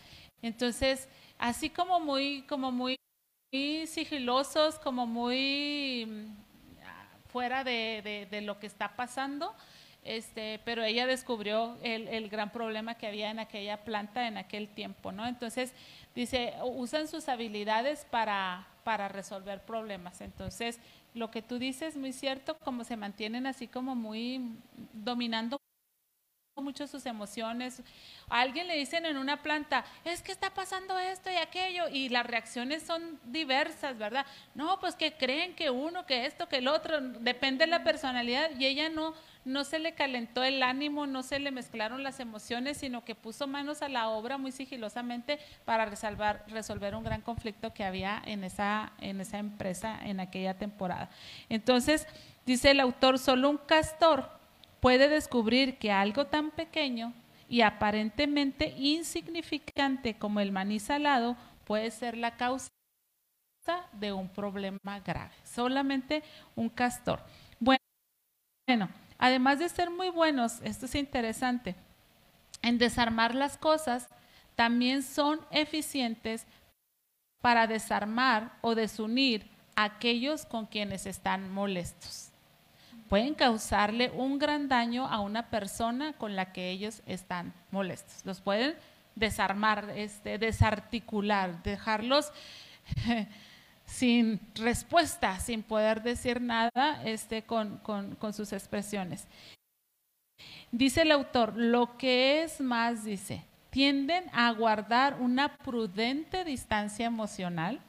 [0.42, 2.96] Entonces, así como muy, como muy,
[3.50, 9.55] sigilosos, como muy mm, fuera de, de lo que está pasando,
[10.05, 14.69] este, pero ella descubrió el, el, gran problema que había en aquella planta en aquel
[14.69, 15.27] tiempo, ¿no?
[15.27, 15.73] Entonces,
[16.14, 20.21] dice, usan sus habilidades para, para resolver problemas.
[20.21, 20.79] Entonces,
[21.14, 24.40] lo que tú dices, muy cierto, como se mantienen así como muy
[24.93, 25.59] dominando
[26.62, 27.83] mucho sus emociones.
[28.29, 32.09] A alguien le dicen en una planta, es que está pasando esto y aquello, y
[32.09, 34.25] las reacciones son diversas, ¿verdad?
[34.55, 38.51] No, pues que creen que uno, que esto, que el otro, depende de la personalidad,
[38.57, 39.14] y ella no,
[39.45, 43.49] no se le calentó el ánimo, no se le mezclaron las emociones, sino que puso
[43.49, 48.45] manos a la obra muy sigilosamente para resolver, resolver un gran conflicto que había en
[48.45, 51.11] esa, en esa empresa en aquella temporada.
[51.49, 52.07] Entonces,
[52.47, 54.34] dice el autor, solo un castor
[54.85, 57.14] puede descubrir que algo tan pequeño
[57.49, 62.68] y aparentemente insignificante como el maní salado puede ser la causa
[63.94, 65.33] de un problema grave.
[65.42, 66.23] Solamente
[66.55, 67.23] un castor.
[67.59, 71.77] Bueno, además de ser muy buenos, esto es interesante,
[72.61, 74.11] en desarmar las cosas,
[74.55, 76.47] también son eficientes
[77.40, 82.34] para desarmar o desunir a aquellos con quienes están molestos.
[83.14, 88.27] Pueden causarle un gran daño a una persona con la que ellos están molestos.
[88.27, 88.74] Los pueden
[89.14, 92.33] desarmar, este, desarticular, dejarlos
[93.87, 97.81] sin respuesta, sin poder decir nada este, con,
[98.33, 99.29] sus expresiones.
[100.72, 107.81] Dice el autor, lo que es más, dice, tienden a guardar una prudente distancia emocional,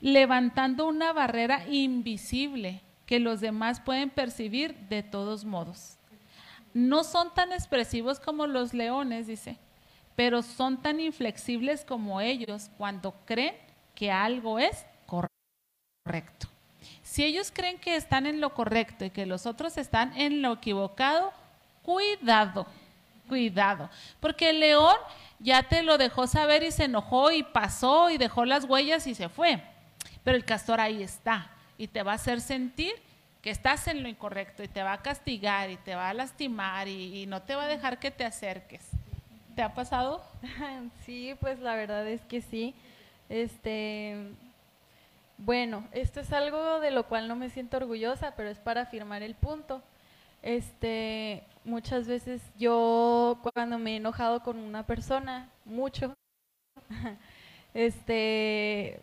[0.00, 5.96] levantando una barrera invisible que los demás pueden percibir de todos modos.
[6.72, 9.56] No son tan expresivos como los leones, dice,
[10.14, 13.56] pero son tan inflexibles como ellos cuando creen
[13.96, 16.46] que algo es correcto.
[17.02, 20.52] Si ellos creen que están en lo correcto y que los otros están en lo
[20.52, 21.32] equivocado,
[21.82, 22.64] cuidado,
[23.28, 24.94] cuidado, porque el león
[25.40, 29.16] ya te lo dejó saber y se enojó y pasó y dejó las huellas y
[29.16, 29.60] se fue,
[30.22, 32.92] pero el castor ahí está y te va a hacer sentir
[33.40, 36.88] que estás en lo incorrecto y te va a castigar y te va a lastimar
[36.88, 38.86] y, no te va a dejar que te acerques.
[39.56, 40.22] ¿Te ha pasado?
[41.06, 42.74] Sí, pues la verdad es que sí.
[43.30, 44.14] Este,
[45.38, 49.22] bueno, esto es algo de lo cual no me siento orgullosa, pero es para afirmar
[49.22, 49.82] el punto.
[50.42, 56.12] Este, muchas veces yo cuando me he enojado con una persona, mucho,
[57.72, 59.00] este,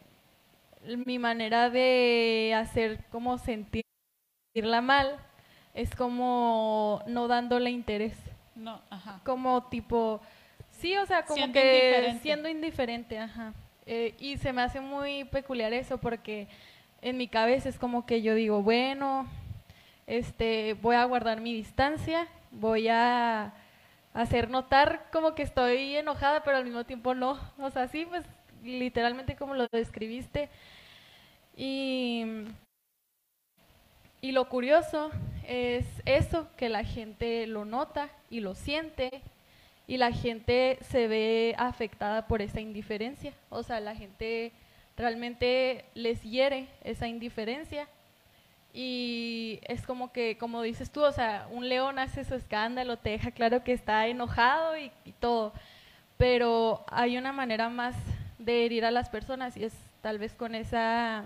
[1.06, 3.84] mi manera de hacer como sentirla
[4.82, 5.17] mal
[5.73, 8.17] es como no dándole interés.
[8.56, 9.21] No, ajá.
[9.23, 10.21] Como tipo,
[10.80, 13.54] Sí, o sea, como que siendo indiferente, ajá.
[13.86, 16.47] Eh, y se me hace muy peculiar eso porque
[17.02, 19.28] en mi cabeza es como que yo digo, bueno,
[20.06, 23.54] este, voy a guardar mi distancia, voy a
[24.13, 27.39] hacer notar como que estoy enojada, pero al mismo tiempo no.
[27.58, 28.23] O sea, sí, pues
[28.63, 30.50] literalmente como lo describiste.
[31.58, 32.24] Y,
[34.22, 35.12] y lo curioso
[35.48, 39.22] es eso, que la gente lo nota y lo siente
[39.88, 43.34] y la gente se ve afectada por esa indiferencia.
[43.50, 44.52] O sea, la gente
[44.96, 47.88] realmente les hiere esa indiferencia
[48.74, 53.12] y es como que, como dices tú, o sea, un león hace su escándalo, te
[53.12, 55.54] deja claro que está enojado y, todo,
[56.17, 57.96] pero hay una manera más
[58.38, 61.26] de herir a las personas y es tal vez con esa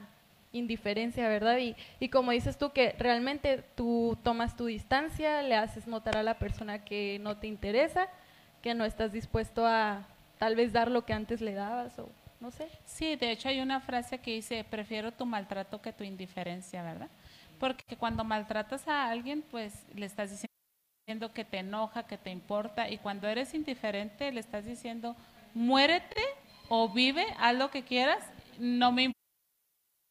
[0.52, 1.58] indiferencia, ¿verdad?
[1.58, 6.24] Y, y como dices tú, que realmente tú tomas tu distancia, le haces notar a
[6.24, 8.08] la persona que no te interesa,
[8.62, 12.10] que no estás dispuesto a tal vez dar lo que antes le dabas o
[12.40, 12.68] no sé.
[12.86, 17.10] Sí, de hecho hay una frase que dice, prefiero tu maltrato que tu indiferencia, ¿verdad?
[17.60, 22.90] Porque cuando maltratas a alguien, pues le estás diciendo que te enoja, que te importa,
[22.90, 25.16] y cuando eres indiferente le estás diciendo,
[25.54, 26.24] muérete
[26.70, 28.24] o vive, haz lo que quieras,
[28.58, 29.20] no me importa,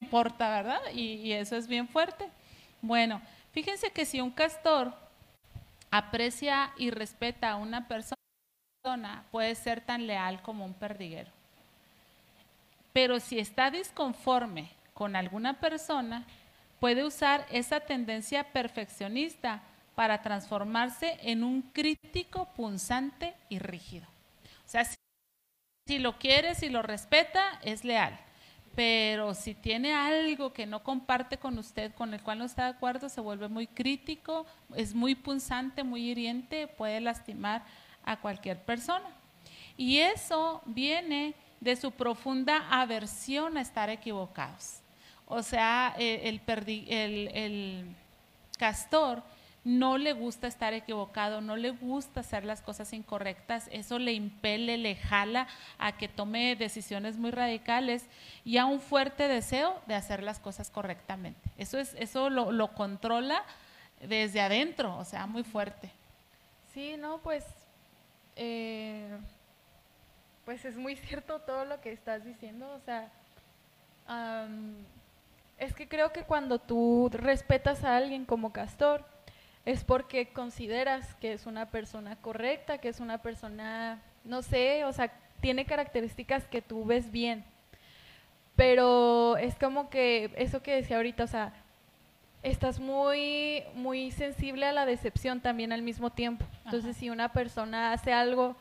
[0.00, 0.80] ¿verdad?
[0.94, 2.28] Y, y eso es bien fuerte.
[2.82, 3.20] Bueno,
[3.52, 4.94] fíjense que si un castor
[5.90, 11.30] aprecia y respeta a una persona, puede ser tan leal como un perdiguero.
[12.92, 16.24] Pero si está disconforme con alguna persona,
[16.80, 19.62] puede usar esa tendencia perfeccionista
[19.94, 24.06] para transformarse en un crítico punzante y rígido.
[24.64, 24.84] O sea,
[25.86, 28.18] si, lo quiere, si lo respeta, es leal.
[28.74, 32.70] Pero si tiene algo que no comparte con usted, con el cual no está de
[32.70, 37.64] acuerdo, se vuelve muy crítico, es muy punzante, muy hiriente, puede lastimar
[38.04, 39.06] a cualquier persona.
[39.76, 44.80] Y eso viene de su profunda aversión a estar equivocados.
[45.26, 47.96] O sea, eh, el, el,
[48.59, 49.22] castor
[49.64, 54.78] no le gusta estar equivocado, no le gusta hacer las cosas incorrectas, eso le impele,
[54.78, 55.46] le jala
[55.78, 58.06] a que tome decisiones muy radicales
[58.44, 61.50] y a un fuerte deseo de hacer las cosas correctamente.
[61.58, 63.44] Eso, es, eso lo, controla
[64.00, 65.90] desde adentro, o sea, muy fuerte.
[66.72, 67.44] Sí, no, pues,
[68.36, 69.18] eh,
[70.46, 73.10] pues es muy cierto todo lo que estás diciendo, o sea,
[75.58, 79.04] es que creo que cuando tú respetas a alguien como castor,
[79.64, 84.92] es porque consideras que es una persona correcta, que es una persona, no sé, o
[84.92, 87.44] sea, tiene características que tú ves bien.
[88.56, 91.52] Pero es como que eso que decía ahorita, o sea,
[92.42, 96.44] estás muy, muy sensible a la decepción también al mismo tiempo.
[96.64, 98.56] Entonces, si una persona hace algo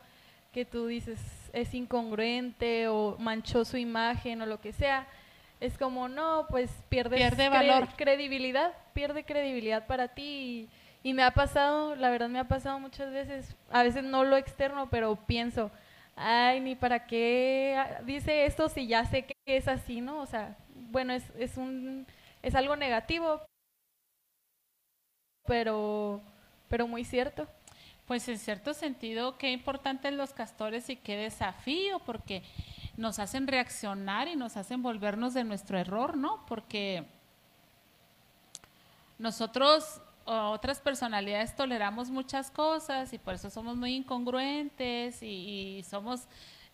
[0.52, 1.18] que tú dices
[1.52, 5.06] es incongruente o manchó su imagen o lo que sea,
[5.60, 7.88] es como, no, pues pierdes pierde valor.
[7.96, 10.22] credibilidad, pierde credibilidad para ti.
[10.22, 10.68] Y,
[11.04, 14.90] me ha pasado, la verdad me ha pasado muchas veces, a veces no lo externo,
[14.90, 15.70] pero pienso,
[16.16, 20.20] ay, ni para qué dice esto si ya sé que es así, ¿no?
[20.20, 20.56] O sea,
[20.90, 22.06] bueno, es, es, un,
[22.42, 23.40] es algo negativo,
[25.46, 26.20] pero,
[26.68, 27.48] pero muy cierto.
[28.06, 32.42] Pues en cierto sentido, qué importante los castores y qué desafío, porque
[32.96, 36.44] nos hacen reaccionar y nos hacen volvernos de nuestro error, ¿no?
[36.46, 37.04] Porque
[39.18, 46.22] nosotros, otras personalidades, toleramos muchas cosas y por eso somos muy incongruentes y, somos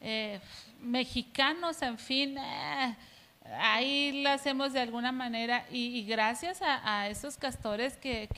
[0.00, 0.40] eh,
[0.80, 2.36] mexicanos, en fin.
[2.38, 2.96] Eh,
[3.60, 8.28] ahí lo hacemos de alguna manera y, gracias a, esos castores que,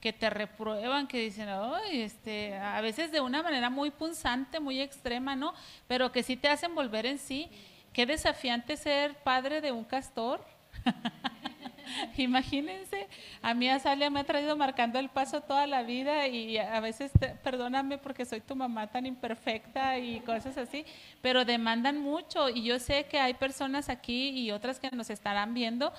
[0.00, 1.48] que, te reprueban, que dicen,
[1.90, 5.52] este, a veces de una manera muy punzante, muy extrema, ¿no?
[5.88, 7.50] Pero que sí te hacen volver en sí.
[7.92, 10.44] Qué desafiante ser padre de un castor.
[12.16, 13.06] Imagínense,
[13.42, 17.12] a mí Azalia me ha traído marcando el paso toda la vida y a veces,
[17.42, 20.84] perdóname porque soy tu mamá tan imperfecta y cosas así,
[21.22, 22.48] pero demandan mucho.
[22.48, 25.92] Y yo sé que hay personas aquí y otras que nos estarán viendo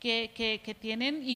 [0.00, 1.34] que, que, que tienen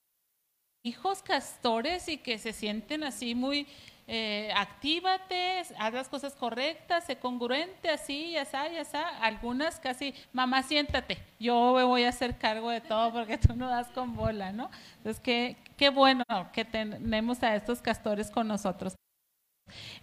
[0.82, 3.66] hijos castores y que se sienten así muy
[4.10, 9.06] eh, actívate, haz las cosas correctas, sé congruente, así, ya está, ya está.
[9.18, 13.68] Algunas casi, mamá, siéntate, yo me voy a hacer cargo de todo porque tú no
[13.68, 14.70] das con bola, ¿no?
[14.96, 16.24] Entonces, qué, qué bueno
[16.54, 18.94] que tenemos a estos castores con nosotros.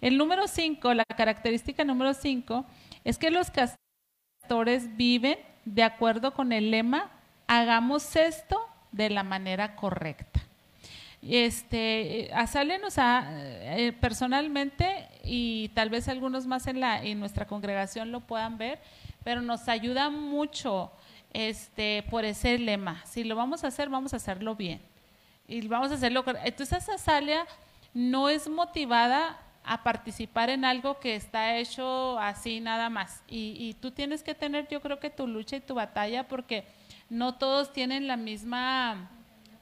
[0.00, 2.64] El número cinco, la característica número cinco,
[3.02, 7.10] es que los castores viven de acuerdo con el lema,
[7.48, 10.45] hagamos esto de la manera correcta.
[11.22, 17.46] Este, Sale nos ha, eh, personalmente, y tal vez algunos más en, la, en nuestra
[17.46, 18.78] congregación lo puedan ver,
[19.24, 20.92] pero nos ayuda mucho
[21.32, 23.02] este, por ese lema.
[23.04, 24.80] Si lo vamos a hacer, vamos a hacerlo bien.
[25.48, 26.24] Y vamos a hacerlo.
[26.44, 27.46] Entonces, Azalia
[27.92, 33.22] no es motivada a participar en algo que está hecho así nada más.
[33.26, 36.64] Y, y tú tienes que tener, yo creo que tu lucha y tu batalla, porque
[37.10, 39.10] no todos tienen la misma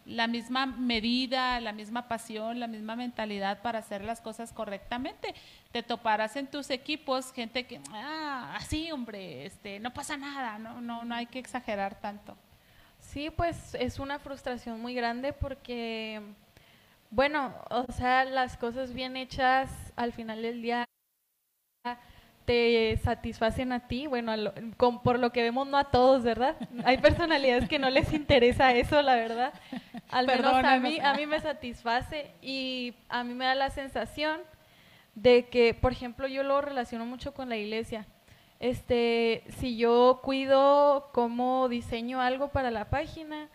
[0.07, 5.35] la misma medida, la misma pasión, la misma mentalidad para hacer las cosas correctamente.
[5.73, 10.81] Te toparás en tus equipos gente que, ah, así, hombre, este, no pasa nada, no,
[10.81, 12.37] no, no hay que exagerar tanto.
[12.99, 16.21] Sí, pues es una frustración muy grande porque,
[17.11, 20.85] bueno, o sea, las cosas bien hechas al final del día
[22.45, 24.33] te satisfacen a ti, bueno,
[25.03, 26.57] por lo que vemos no a todos, ¿verdad?
[26.85, 29.53] Hay personalidades que no les interesa eso, la verdad.
[30.11, 34.41] Al menos a mí, a mí me satisface y a mí me da la sensación
[35.15, 38.07] de que, por ejemplo, yo lo relaciono mucho con la iglesia.
[38.61, 43.49] Este, si yo cuido cómo diseño algo para la página,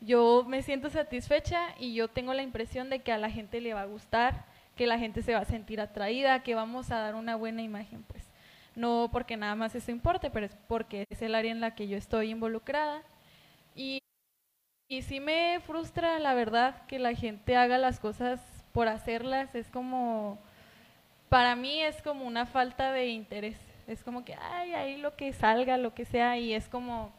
[0.00, 3.74] yo me siento satisfecha y yo tengo la impresión de que a la gente le
[3.74, 4.44] va a gustar,
[4.74, 8.02] que la gente se va a sentir atraída, que vamos a dar una buena imagen,
[8.02, 8.26] pues
[8.74, 11.88] no porque nada más eso importe, pero es porque es el área en la que
[11.88, 13.02] yo estoy involucrada.
[13.74, 14.02] Y,
[14.88, 18.40] y sí me frustra, la verdad, que la gente haga las cosas
[18.72, 19.54] por hacerlas.
[19.54, 20.38] Es como,
[21.28, 23.58] para mí es como una falta de interés.
[23.88, 27.12] Es como que, ay, ahí lo que salga, lo que sea, y es como,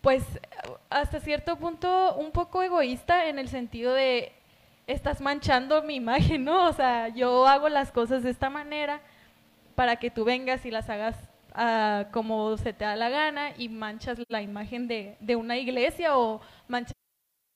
[0.00, 0.24] pues,
[0.90, 4.32] hasta cierto punto un poco egoísta en el sentido de,
[4.86, 6.66] estás manchando mi imagen, ¿no?
[6.68, 9.00] O sea, yo hago las cosas de esta manera
[9.74, 11.16] para que tú vengas y las hagas
[11.54, 16.16] uh, como se te da la gana y manchas la imagen de, de una iglesia
[16.16, 16.94] o manchas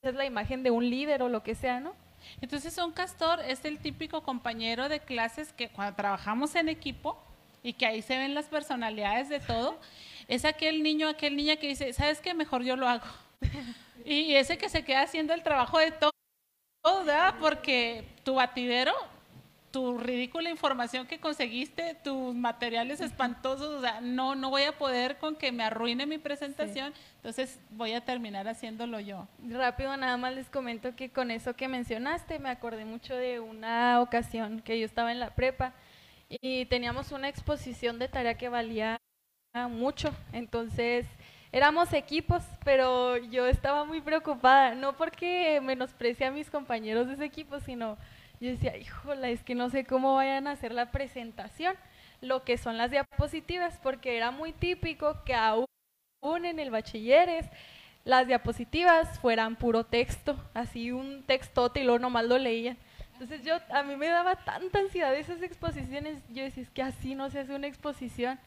[0.01, 1.93] la imagen de un líder o lo que sea, ¿no?
[2.41, 7.21] Entonces un castor es el típico compañero de clases que cuando trabajamos en equipo
[7.61, 9.79] y que ahí se ven las personalidades de todo,
[10.27, 12.33] es aquel niño, aquel niña que dice, ¿sabes qué?
[12.33, 13.05] Mejor yo lo hago.
[14.05, 16.11] y ese que se queda haciendo el trabajo de todo,
[16.83, 17.35] ¿verdad?
[17.39, 18.93] Porque tu batidero
[19.73, 25.17] tu ridícula información que conseguiste, tus materiales espantosos, o sea, no, no voy a poder
[25.17, 29.27] con que me arruine mi presentación, entonces voy a terminar haciéndolo yo.
[29.39, 33.99] Rápido, nada más les comento que con eso que mencionaste, me acordé mucho de una
[33.99, 35.73] ocasión que yo estaba en la prepa
[36.29, 39.01] y teníamos una exposición de tarea que valía
[39.71, 41.07] mucho, entonces
[41.51, 47.25] éramos equipos, pero yo estaba muy preocupada, no porque menosprecie a mis compañeros de ese
[47.25, 47.97] equipo, sino
[48.43, 51.75] yo decía, híjola, es que no sé cómo vayan a hacer la presentación,
[52.19, 55.65] lo que son las diapositivas, porque era muy típico que aún
[56.21, 57.45] en el bachilleres
[58.03, 62.77] las diapositivas fueran puro texto, así un textote y luego nomás lo leían.
[63.13, 67.15] Entonces yo, a mí me daba tanta ansiedad esas exposiciones, yo decía, es que así
[67.15, 68.37] no se hace una exposición.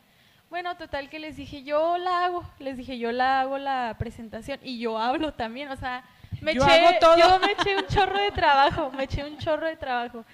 [0.51, 4.61] Bueno, total que les dije, yo la hago, les dije, yo la hago la presentación
[4.63, 6.05] y yo hablo también, o sea,
[6.41, 9.77] me yo eché, Yo me eché un chorro de trabajo, me eché un chorro de
[9.77, 10.25] trabajo.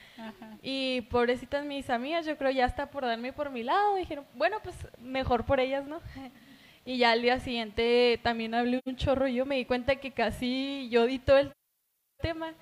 [0.63, 3.97] Y pobrecitas mis amigas, yo creo ya está por darme por mi lado.
[3.97, 6.01] Dijeron, bueno, pues mejor por ellas, ¿no?
[6.85, 10.11] Y ya al día siguiente también hablé un chorro y yo me di cuenta que
[10.11, 11.53] casi yo di todo el
[12.21, 12.55] tema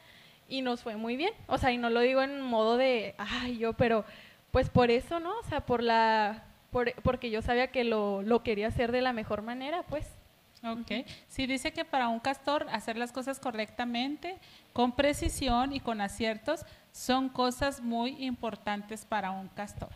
[0.47, 1.33] y nos fue muy bien.
[1.47, 4.05] O sea, y no lo digo en modo de, ay, yo, pero
[4.51, 5.39] pues por eso, ¿no?
[5.39, 9.15] O sea, por la, por, porque yo sabía que lo, lo quería hacer de la
[9.15, 10.20] mejor manera, pues.
[10.63, 11.07] Ok.
[11.29, 14.39] Sí, dice que para un castor hacer las cosas correctamente,
[14.75, 19.89] con precisión y con aciertos, son cosas muy importantes para un castor.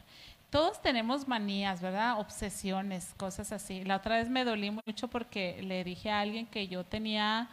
[0.51, 2.19] Todos tenemos manías, ¿verdad?
[2.19, 3.85] Obsesiones, cosas así.
[3.85, 7.51] La otra vez me dolí mucho porque le dije a alguien que yo tenía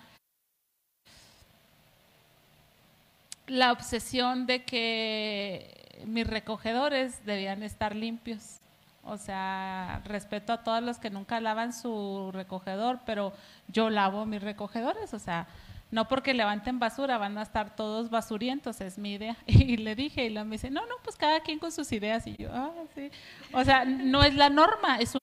[3.48, 8.61] la obsesión de que mis recogedores debían estar limpios.
[9.04, 13.34] O sea, respeto a todos los que nunca lavan su recogedor, pero
[13.68, 15.48] yo lavo mis recogedores, o sea,
[15.92, 19.36] no porque levanten basura van a estar todos basurientos, es mi idea.
[19.48, 22.26] Y le dije, y la me dice, no, no, pues cada quien con sus ideas.
[22.26, 23.12] Y yo, ah, sí.
[23.54, 25.18] O sea, no es la norma, es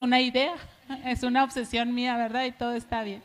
[0.00, 0.54] una idea,
[1.04, 2.44] es una obsesión mía, ¿verdad?
[2.44, 3.22] Y todo está bien.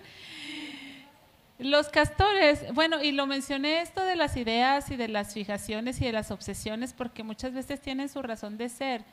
[1.59, 6.05] Los castores, bueno, y lo mencioné esto de las ideas y de las fijaciones y
[6.05, 9.03] de las obsesiones porque muchas veces tienen su razón de ser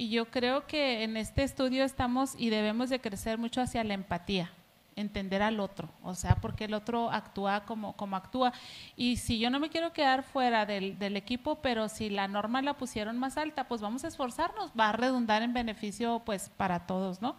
[0.00, 3.92] y yo creo que en este estudio estamos y debemos de crecer mucho hacia la
[3.92, 4.50] empatía,
[4.96, 8.54] entender al otro, o sea, porque el otro actúa como, como actúa.
[8.96, 12.62] Y si yo no me quiero quedar fuera del, del equipo, pero si la norma
[12.62, 16.86] la pusieron más alta, pues vamos a esforzarnos, va a redundar en beneficio pues para
[16.86, 17.36] todos, ¿no?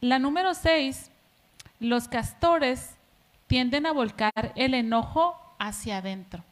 [0.00, 1.10] La número seis,
[1.78, 2.96] los castores
[3.48, 6.42] tienden a volcar el enojo hacia adentro.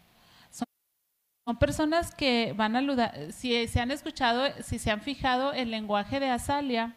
[1.51, 6.21] Son personas que van a si se han escuchado, si se han fijado el lenguaje
[6.21, 6.95] de Azalia,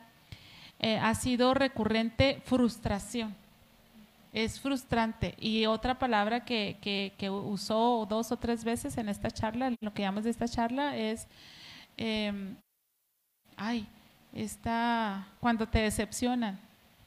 [0.78, 3.36] eh, ha sido recurrente frustración.
[4.32, 5.34] Es frustrante.
[5.40, 6.78] Y otra palabra que,
[7.18, 10.96] que, usó dos o tres veces en esta charla, lo que llamamos de esta charla,
[10.96, 11.26] es,
[11.98, 12.56] em,
[13.58, 13.88] ay,
[14.34, 16.60] está cuando te decepcionan.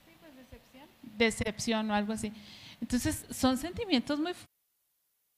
[0.05, 0.89] Sí, pues decepción.
[1.17, 2.33] Decepción o algo así.
[2.81, 4.35] Entonces, son sentimientos muy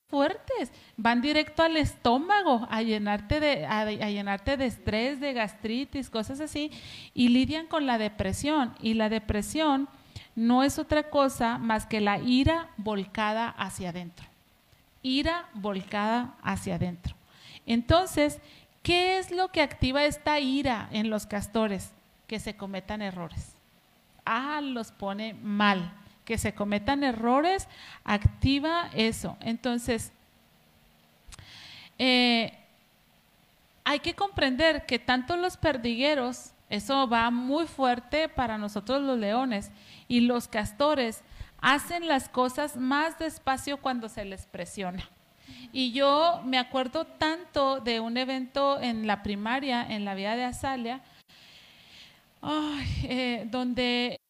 [0.08, 6.40] fuertes, van directo al estómago a llenarte de, a, llenarte de estrés, de gastritis, cosas
[6.40, 6.70] así,
[7.14, 8.74] y lidian con la depresión.
[8.80, 9.88] Y la depresión
[10.34, 14.26] no es otra cosa más que la ira volcada hacia adentro.
[15.02, 17.14] Ira volcada hacia adentro.
[17.66, 18.40] Entonces,
[18.82, 21.92] ¿qué es lo que activa esta ira en los castores?
[22.26, 23.54] Que se cometan errores.
[24.24, 25.92] Ah, los pone mal
[26.28, 27.68] que se cometan errores,
[28.04, 29.38] activa eso.
[29.40, 30.12] Entonces,
[31.98, 32.52] eh,
[33.82, 39.70] hay que comprender que tanto los perdigueros, eso va muy fuerte para nosotros los leones,
[40.06, 41.22] y los castores
[41.62, 45.08] hacen las cosas más despacio cuando se les presiona.
[45.72, 50.44] Y yo me acuerdo tanto de un evento en la primaria, en la vida de
[50.44, 51.00] Azalia,
[53.04, 54.20] eh, donde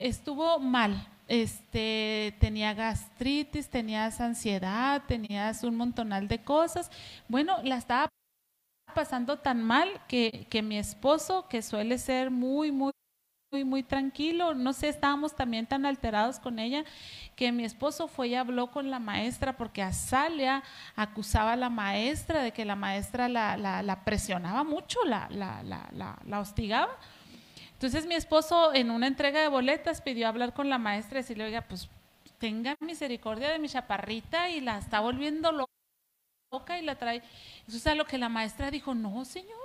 [0.00, 1.06] estuvo mal.
[1.28, 6.90] Este, tenía gastritis, tenías ansiedad, tenías un montonal de cosas.
[7.28, 8.08] Bueno, la estaba
[8.94, 12.90] pasando tan mal que, que mi esposo, que suele ser muy, muy,
[13.52, 16.84] muy, muy tranquilo, no sé, estábamos también tan alterados con ella,
[17.36, 20.62] que mi esposo fue y habló con la maestra porque Azalia
[20.96, 25.62] acusaba a la maestra de que la maestra la, la, la presionaba mucho, la, la,
[25.62, 26.96] la, la hostigaba.
[27.80, 31.44] Entonces mi esposo en una entrega de boletas pidió hablar con la maestra y decirle,
[31.44, 31.88] oiga, pues
[32.36, 37.22] tenga misericordia de mi chaparrita y la está volviendo loca y la trae.
[37.66, 39.56] Eso es a lo que la maestra dijo, no, señor,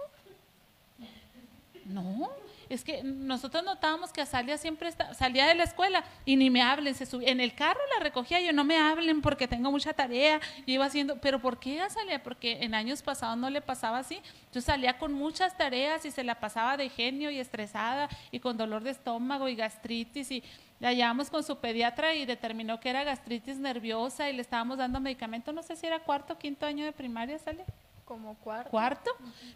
[1.83, 2.29] no,
[2.69, 6.95] es que nosotros notábamos que Azalia siempre salía de la escuela y ni me hablen,
[6.95, 10.39] se subía, en el carro la recogía yo, no me hablen porque tengo mucha tarea,
[10.65, 12.21] yo iba haciendo, pero ¿por qué Azalia?
[12.23, 14.21] Porque en años pasados no le pasaba así,
[14.53, 18.57] yo salía con muchas tareas y se la pasaba de genio y estresada y con
[18.57, 20.43] dolor de estómago y gastritis y
[20.79, 24.99] la llevamos con su pediatra y determinó que era gastritis nerviosa y le estábamos dando
[24.99, 27.65] medicamento, no sé si era cuarto o quinto año de primaria, ¿sale?
[28.03, 28.69] Como cuarto.
[28.69, 29.11] ¿Cuarto?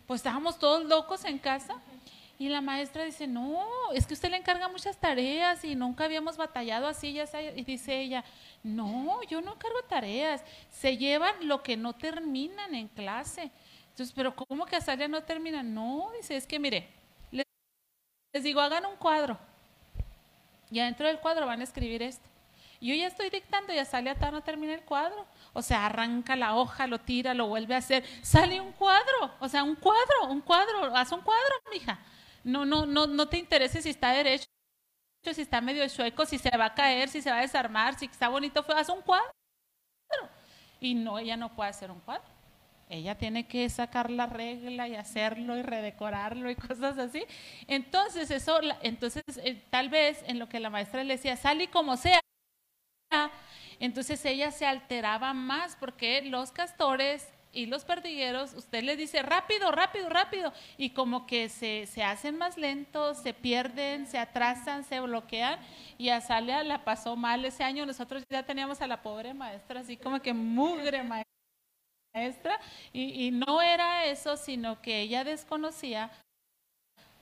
[0.07, 1.75] Pues estábamos todos locos en casa.
[2.39, 6.37] Y la maestra dice, no, es que usted le encarga muchas tareas y nunca habíamos
[6.37, 7.11] batallado así.
[7.11, 8.23] Ya y dice ella,
[8.63, 13.51] no, yo no encargo tareas, se llevan lo que no terminan en clase.
[13.89, 15.61] Entonces, pero ¿cómo que a no termina?
[15.61, 16.89] No, dice, es que mire,
[17.29, 17.45] les,
[18.41, 19.37] digo, hagan un cuadro.
[20.71, 22.23] Y adentro del cuadro van a escribir esto.
[22.79, 25.25] Yo ya estoy dictando y a Salia no termina el cuadro.
[25.51, 28.05] O sea, arranca la hoja, lo tira, lo vuelve a hacer.
[28.21, 29.33] Sale un cuadro.
[29.41, 30.95] O sea, un cuadro, un cuadro.
[30.95, 31.99] Haz un cuadro, mija.
[32.43, 34.45] No, no, no, no te interese si está derecho,
[35.33, 38.05] si está medio chueco, si se va a caer, si se va a desarmar, si
[38.05, 39.31] está bonito, haz un cuadro.
[40.79, 42.23] Y no, ella no puede hacer un cuadro.
[42.89, 47.23] Ella tiene que sacar la regla y hacerlo y redecorarlo y cosas así.
[47.67, 51.67] Entonces, eso, entonces, eh, tal vez en lo que la maestra le decía, sal y
[51.67, 52.19] como sea,
[53.79, 59.71] entonces ella se alteraba más porque los castores y los perdigueros, usted les dice rápido,
[59.71, 64.99] rápido, rápido, y como que se, se, hacen más lentos, se pierden, se atrasan, se
[64.99, 65.59] bloquean,
[65.97, 67.85] y a Salia la pasó mal ese año.
[67.85, 72.59] Nosotros ya teníamos a la pobre maestra así como que mugre maestra,
[72.93, 76.11] y, y no era eso, sino que ella desconocía,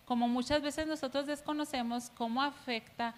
[0.06, 3.14] como muchas veces nosotros desconocemos cómo afecta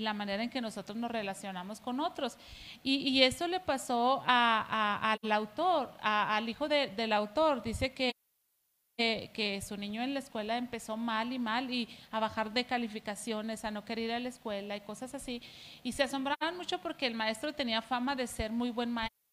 [0.00, 2.36] la manera en que nosotros nos relacionamos con otros.
[2.82, 7.62] Y, eso le pasó al autor, al hijo del autor.
[7.62, 8.12] Dice que,
[8.96, 13.64] que, su niño en la escuela empezó mal y mal y a bajar de calificaciones,
[13.64, 15.42] a no querer ir a la escuela y cosas así.
[15.82, 19.23] Y se asombraban mucho porque el maestro tenía fama de ser muy buen maestro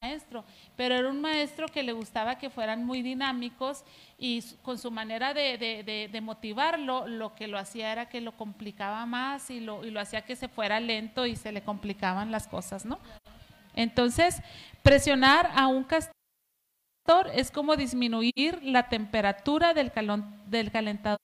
[0.00, 0.44] maestro,
[0.76, 3.84] pero era un maestro que le gustaba que fueran muy dinámicos
[4.16, 9.50] y con su manera de, motivarlo, lo que lo hacía era que lo complicaba más
[9.50, 12.84] y lo, y lo hacía que se fuera lento y se le complicaban las cosas,
[12.84, 12.98] ¿no?
[13.74, 14.40] Entonces,
[14.82, 19.90] presionar a un castor es como disminuir la temperatura del,
[20.46, 21.18] del calentador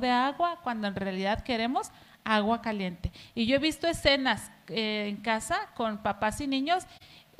[0.00, 1.90] de agua cuando en realidad queremos
[2.24, 3.10] agua caliente.
[3.34, 6.86] Y yo he visto escenas eh, en casa con papás y niños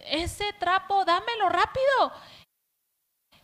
[0.02, 2.12] ese trapo, dámelo rápido.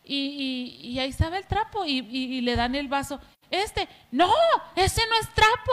[0.05, 3.21] Y, y, ahí estaba el trapo y, le dan el vaso.
[3.51, 4.33] Este, no,
[4.75, 5.73] ese no es trapo,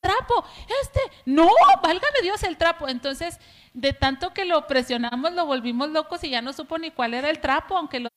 [0.00, 0.44] trapo,
[0.82, 1.48] este, no,
[1.82, 2.88] válgame Dios el trapo.
[2.88, 3.40] Entonces,
[3.74, 7.28] de tanto que lo presionamos, lo volvimos locos y ya no supo ni cuál era
[7.28, 8.10] el trapo, aunque lo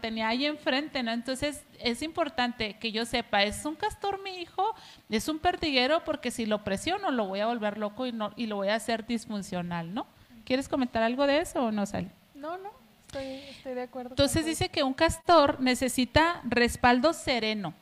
[0.00, 1.10] tenía ahí enfrente, ¿no?
[1.10, 4.74] Entonces es importante que yo sepa, es un castor mi hijo,
[5.08, 8.46] es un perdiguero porque si lo presiono lo voy a volver loco y, no, y
[8.46, 10.06] lo voy a hacer disfuncional, ¿no?
[10.50, 12.10] ¿Quieres comentar algo de eso o no, Sally?
[12.34, 12.72] No, no,
[13.06, 14.10] estoy, estoy de acuerdo.
[14.10, 17.72] Entonces dice que un castor necesita respaldo sereno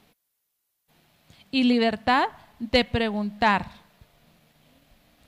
[1.50, 3.70] y libertad de preguntar.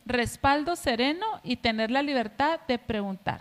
[0.05, 3.41] Respaldo sereno y tener la libertad de preguntar.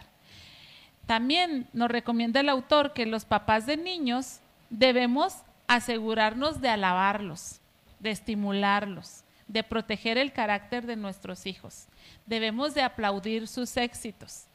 [1.06, 4.40] También nos recomienda el autor que los papás de niños
[4.70, 7.60] debemos asegurarnos de alabarlos,
[8.00, 11.88] de estimularlos, de proteger el carácter de nuestros hijos.
[12.26, 14.46] Debemos de aplaudir sus éxitos.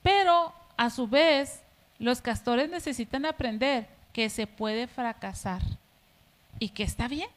[0.00, 1.62] Pero a su vez,
[1.98, 5.62] los castores necesitan aprender que se puede fracasar
[6.60, 7.28] y que está bien.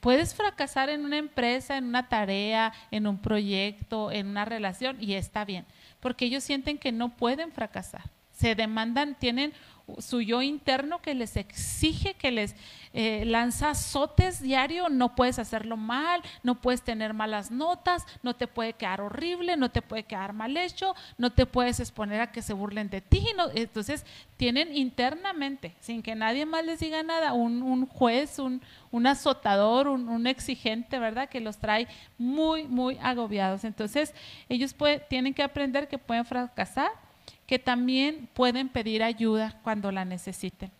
[0.00, 5.14] Puedes fracasar en una empresa, en una tarea, en un proyecto, en una relación y
[5.14, 5.64] está bien
[6.06, 8.04] porque ellos sienten que no pueden fracasar.
[8.30, 9.52] Se demandan, tienen
[9.98, 12.56] su yo interno que les exige, que les
[12.92, 18.46] eh, lanza azotes diario, no puedes hacerlo mal, no puedes tener malas notas, no te
[18.48, 22.42] puede quedar horrible, no te puede quedar mal hecho, no te puedes exponer a que
[22.42, 23.26] se burlen de ti.
[23.54, 24.04] entonces
[24.36, 30.98] tienen internamente, sin que nadie más les diga nada, un, juez, un, azotador, un, exigente,
[30.98, 31.28] ¿verdad?
[31.28, 31.86] Que los trae
[32.18, 33.64] muy, muy agobiados.
[33.64, 34.14] Entonces
[34.48, 34.74] ellos
[35.08, 37.05] tienen que aprender que pueden fracasar
[37.46, 40.70] que también pueden pedir ayuda cuando la necesiten.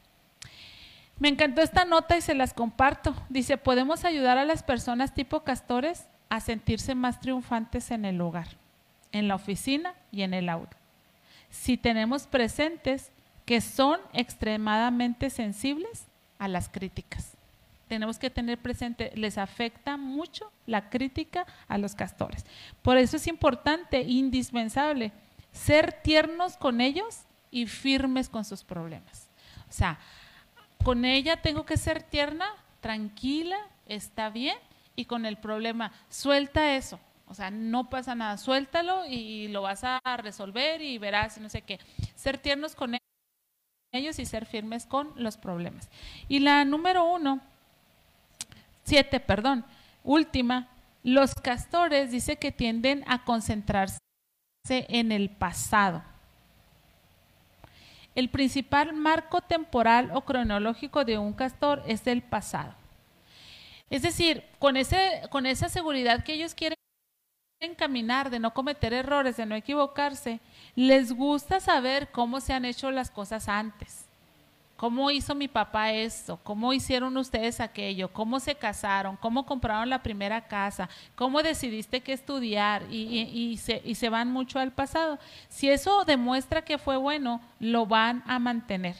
[1.18, 3.14] Me encantó esta nota y se las comparto.
[3.28, 8.48] Dice, podemos ayudar a las personas tipo castores a sentirse más triunfantes en el hogar,
[9.12, 10.70] en la oficina y en el aula.
[11.48, 13.12] Si tenemos presentes
[13.46, 16.06] que son extremadamente sensibles
[16.38, 17.36] a las críticas.
[17.88, 22.44] Tenemos que tener presente, les afecta mucho la crítica a los castores.
[22.82, 25.12] Por eso es importante, indispensable,
[25.56, 29.28] ser tiernos con ellos y firmes con sus problemas.
[29.68, 29.98] O sea,
[30.84, 32.46] con ella tengo que ser tierna,
[32.80, 34.56] tranquila, está bien,
[34.94, 37.00] y con el problema, suelta eso.
[37.28, 41.62] O sea, no pasa nada, suéltalo y lo vas a resolver y verás, no sé
[41.62, 41.80] qué.
[42.14, 42.96] Ser tiernos con
[43.92, 45.88] ellos y ser firmes con los problemas.
[46.28, 47.40] Y la número uno,
[48.84, 49.64] siete, perdón,
[50.04, 50.68] última,
[51.02, 53.98] los castores dice que tienden a concentrarse
[54.70, 56.02] en el pasado.
[58.14, 62.74] El principal marco temporal o cronológico de un castor es el pasado.
[63.90, 66.76] Es decir, con, ese, con esa seguridad que ellos quieren
[67.76, 70.40] caminar, de no cometer errores, de no equivocarse,
[70.74, 74.05] les gusta saber cómo se han hecho las cosas antes.
[74.76, 76.38] ¿Cómo hizo mi papá esto?
[76.42, 78.12] ¿Cómo hicieron ustedes aquello?
[78.12, 79.16] ¿Cómo se casaron?
[79.16, 80.90] ¿Cómo compraron la primera casa?
[81.14, 82.82] ¿Cómo decidiste qué estudiar?
[82.90, 85.18] Y, se, y se van mucho al pasado.
[85.48, 88.96] Si eso demuestra que fue bueno, lo van a mantener.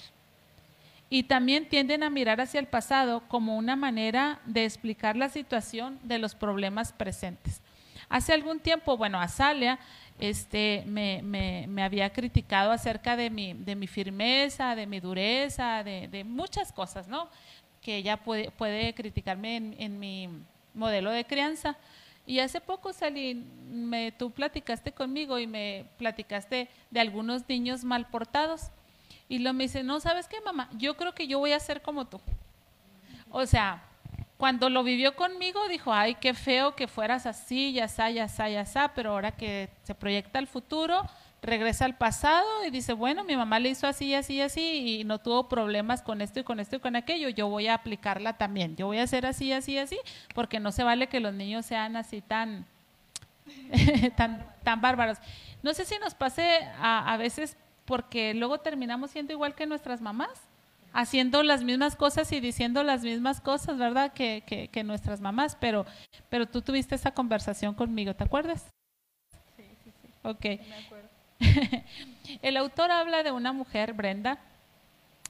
[1.11, 6.01] Y también tienden a mirar hacia el pasado como una manera de explicar la situación
[6.03, 7.61] de los problemas presentes.
[8.09, 9.79] Hace algún tiempo, bueno, Azalia
[10.19, 15.85] este, me, me, me, había criticado acerca de mi, de mi firmeza, de mi dureza,
[15.85, 17.29] de, de muchas cosas, ¿no?
[17.83, 20.29] Que ella puede, puede criticarme en, en, mi
[20.75, 21.77] modelo de crianza.
[22.27, 23.35] Y hace poco salí,
[23.69, 28.71] me, tú platicaste conmigo y me platicaste de algunos niños mal portados.
[29.29, 30.71] Y lo me dice, no, ¿sabes qué, mamá?
[30.79, 32.21] Yo creo que yo voy a ser como tú.
[33.31, 33.83] O sea,
[34.37, 38.49] cuando lo vivió conmigo dijo, ay, qué feo que fueras así, ya está, ya está,
[38.49, 41.03] ya está, pero ahora que se proyecta al futuro,
[41.43, 45.18] regresa al pasado y dice, bueno, mi mamá le hizo así, así, así y no
[45.18, 48.76] tuvo problemas con esto y con esto y con aquello, yo voy a aplicarla también,
[48.76, 49.99] yo voy a hacer así, así, así,
[50.34, 52.66] porque no se vale que los niños sean así tan,
[54.16, 55.18] tan, tan bárbaros.
[55.62, 57.57] No sé si nos pase a, a veces
[57.87, 60.47] porque luego terminamos siendo igual que nuestras mamás
[60.97, 64.14] haciendo las mismas cosas y diciendo las mismas cosas, ¿verdad?
[64.14, 64.42] Que,
[64.72, 65.84] que, nuestras mamás, pero,
[66.30, 68.64] pero tú tuviste esa conversación conmigo, ¿te acuerdas?
[69.57, 70.09] Sí, sí, sí.
[70.22, 70.44] Ok.
[70.44, 71.09] Me acuerdo.
[72.42, 74.38] El autor habla de una mujer, Brenda,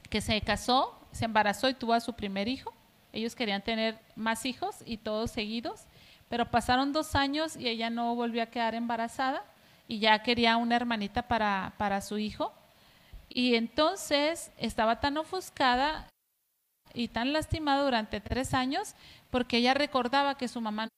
[0.09, 2.73] que se casó, se embarazó y tuvo a su primer hijo.
[3.13, 5.87] Ellos querían tener más hijos y todos seguidos,
[6.29, 9.43] pero pasaron dos años y ella no volvió a quedar embarazada
[9.89, 12.53] y ya quería una hermanita para, para su hijo
[13.29, 16.09] y entonces estaba tan ofuscada
[16.95, 18.95] y tan lastimada durante tres años
[19.31, 20.89] porque ella recordaba que su mamá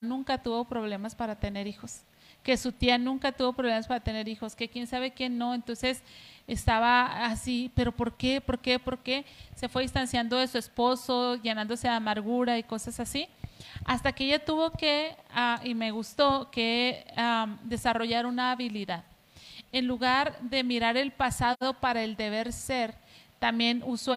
[0.00, 2.02] nunca tuvo problemas para tener hijos,
[2.42, 5.54] que su tía nunca tuvo problemas para tener hijos, que quién sabe quién no.
[5.54, 6.02] Entonces
[6.46, 8.40] estaba así, pero ¿por qué?
[8.40, 8.78] ¿Por qué?
[8.78, 9.24] ¿Por qué?
[9.54, 13.28] Se fue distanciando de su esposo, llenándose de amargura y cosas así,
[13.84, 19.04] hasta que ella tuvo que, ah, y me gustó, que ah, desarrollar una habilidad
[19.72, 22.94] en lugar de mirar el pasado para el deber ser,
[23.38, 24.16] también usó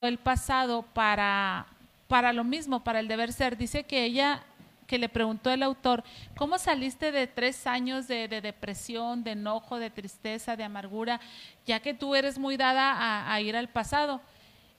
[0.00, 1.66] el pasado para,
[2.06, 3.56] para lo mismo, para el deber ser.
[3.56, 4.44] Dice que ella,
[4.86, 6.04] que le preguntó el autor,
[6.36, 11.20] ¿cómo saliste de tres años de, depresión, de enojo, de tristeza, de amargura,
[11.66, 14.20] ya que tú eres muy dada a, a ir al pasado?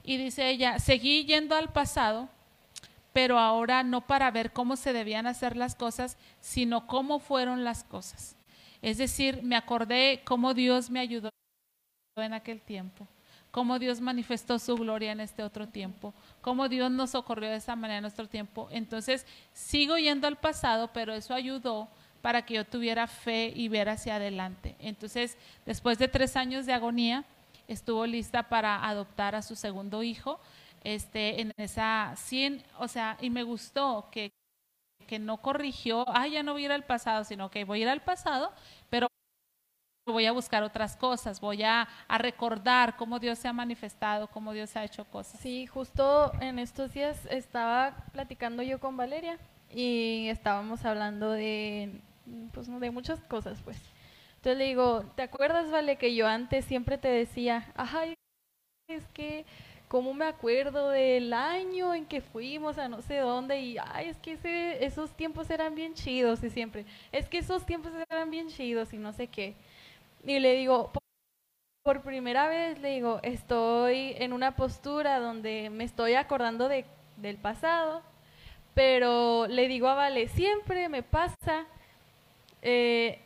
[0.02, 2.28] Y dice ella, seguí yendo al pasado,
[3.12, 7.84] pero ahora no para ver cómo se debían hacer las cosas, sino cómo fueron las
[7.84, 8.36] cosas.
[8.82, 11.30] Es decir, me acordé cómo Dios me ayudó
[12.16, 13.06] en aquel tiempo,
[13.50, 17.76] cómo Dios manifestó su gloria en este otro tiempo, cómo Dios nos socorrió de esa
[17.76, 18.68] manera en nuestro tiempo.
[18.70, 21.88] Entonces, sigo yendo al pasado, pero eso ayudó
[22.22, 24.76] para que yo tuviera fe y ver hacia adelante.
[24.78, 27.24] Entonces, después de tres años de agonía,
[27.68, 30.40] estuvo lista para adoptar a su segundo hijo.
[30.82, 34.32] Este, en esa 100, o sea, y me gustó que,
[35.10, 37.82] que no corrigió, ah, ya no voy a ir al pasado, sino que voy a
[37.82, 38.52] ir al pasado,
[38.90, 39.08] pero
[40.06, 44.52] voy a buscar otras cosas, voy a, a, recordar cómo Dios se ha manifestado, cómo
[44.52, 45.40] Dios ha hecho cosas.
[45.40, 49.36] Sí, justo en estos días estaba platicando yo con Valeria
[49.68, 52.00] y estábamos hablando de,
[52.52, 53.82] pues, de muchas cosas, pues.
[54.36, 58.14] Entonces le digo, ¿te acuerdas, Vale, que yo antes siempre te decía, ay,
[58.86, 59.44] es que
[59.90, 64.18] cómo me acuerdo del año en que fuimos a no sé dónde y ay, es
[64.18, 68.46] que ese, esos tiempos eran bien chidos y siempre, es que esos tiempos eran bien
[68.50, 69.56] chidos y no sé qué.
[70.24, 70.92] Y le digo,
[71.82, 76.84] por, primera vez le digo, estoy en una postura donde me estoy acordando de,
[77.16, 78.04] del pasado,
[78.74, 81.66] pero le digo a Vale, siempre me pasa,
[82.62, 83.18] eh,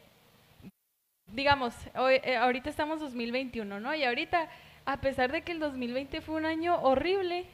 [1.27, 3.95] digamos, hoy, eh, ahorita estamos 2021, ¿no?
[3.95, 4.49] Y ahorita
[4.87, 7.47] a pesar de que el 2020 fue un año horrible,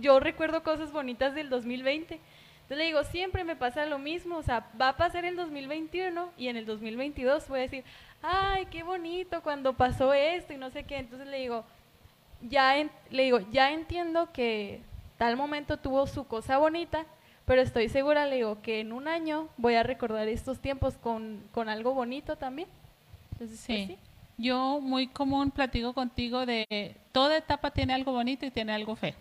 [0.00, 2.14] yo recuerdo cosas bonitas del 2020.
[2.14, 6.30] Entonces le digo, siempre me pasa lo mismo, o sea, va a pasar el 2021
[6.36, 7.84] y en el 2022 voy a decir,
[8.22, 10.96] ay, qué bonito cuando pasó esto y no sé qué.
[10.96, 11.64] Entonces le digo,
[12.42, 12.74] ya
[13.10, 14.80] le digo, ya entiendo que
[15.18, 17.04] tal momento tuvo su cosa bonita,
[17.44, 21.44] pero estoy segura, le digo, que en un año voy a recordar estos tiempos con,
[21.52, 22.68] con algo bonito también.
[23.32, 23.98] Entonces, pues sí
[24.36, 29.14] yo muy común platico contigo de toda etapa tiene algo bonito y tiene algo feo.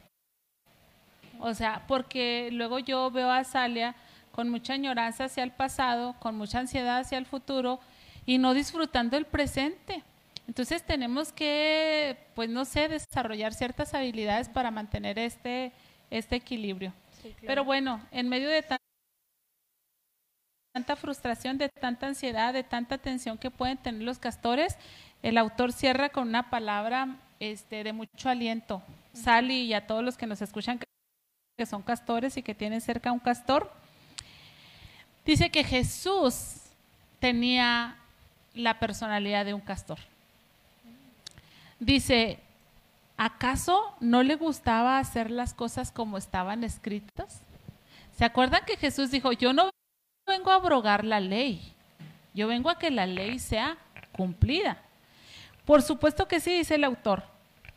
[1.39, 3.95] O sea, porque luego yo veo a Salia
[4.31, 7.79] con mucha añoranza hacia el pasado, con mucha ansiedad hacia el futuro
[8.25, 10.03] y no disfrutando el presente.
[10.47, 15.71] Entonces tenemos que, pues no sé, desarrollar ciertas habilidades para mantener este,
[16.09, 16.93] este equilibrio.
[17.45, 18.65] Pero bueno, en medio de
[20.73, 24.77] tanta frustración, de tanta ansiedad, de tanta tensión que pueden tener los castores,
[25.23, 28.83] el autor cierra con una palabra este, de mucho aliento.
[29.13, 30.79] Sally y a todos los que nos escuchan
[31.57, 33.71] que son castores y que tienen cerca un castor,
[35.25, 36.57] dice que Jesús
[37.19, 37.95] tenía
[38.53, 39.99] la personalidad de un castor.
[41.79, 42.39] Dice,
[43.17, 47.41] ¿acaso no le gustaba hacer las cosas como estaban escritas?
[48.17, 49.69] ¿Se acuerdan que Jesús dijo, yo no
[50.27, 51.73] vengo a abrogar la ley,
[52.33, 53.77] yo vengo a que la ley sea
[54.11, 54.81] cumplida.
[55.65, 57.23] Por supuesto que sí, dice el autor.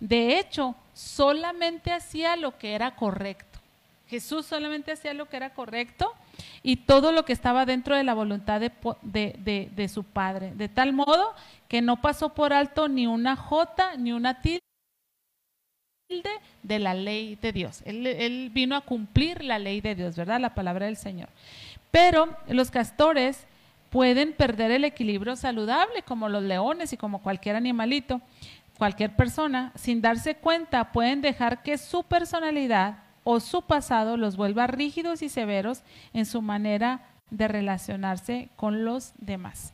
[0.01, 3.61] De hecho, solamente hacía lo que era correcto.
[4.09, 6.13] Jesús solamente hacía lo que era correcto
[6.63, 10.53] y todo lo que estaba dentro de la voluntad de, su Padre.
[10.55, 11.35] De tal modo
[11.69, 14.61] que no pasó por alto ni una jota ni una tilde
[16.63, 17.83] de la ley de Dios.
[17.85, 20.39] Él, él vino a cumplir la ley de Dios, ¿verdad?
[20.39, 21.29] La palabra del Señor.
[21.91, 23.47] Pero los castores
[23.97, 28.21] pueden perder el equilibrio saludable, como los leones y como cualquier animalito,
[28.77, 34.67] cualquier persona, sin darse cuenta, pueden dejar que su personalidad o su pasado los vuelva
[34.67, 35.83] rígidos y severos
[36.13, 39.73] en su manera de relacionarse con los demás.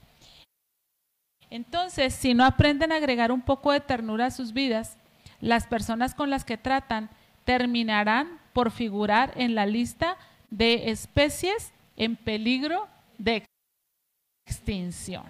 [1.50, 4.98] Entonces, si no aprenden a agregar un poco de ternura a sus vidas,
[5.40, 7.10] las personas con las que tratan
[7.42, 10.16] terminarán por figurar en la lista
[10.50, 12.86] de especies en peligro
[13.18, 13.42] de
[14.46, 15.24] extinción.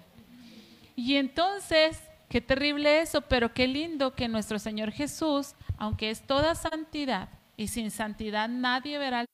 [0.95, 6.55] Y entonces, qué terrible eso, pero qué lindo que nuestro Señor Jesús, aunque es toda
[6.55, 9.27] santidad, y sin santidad nadie verá al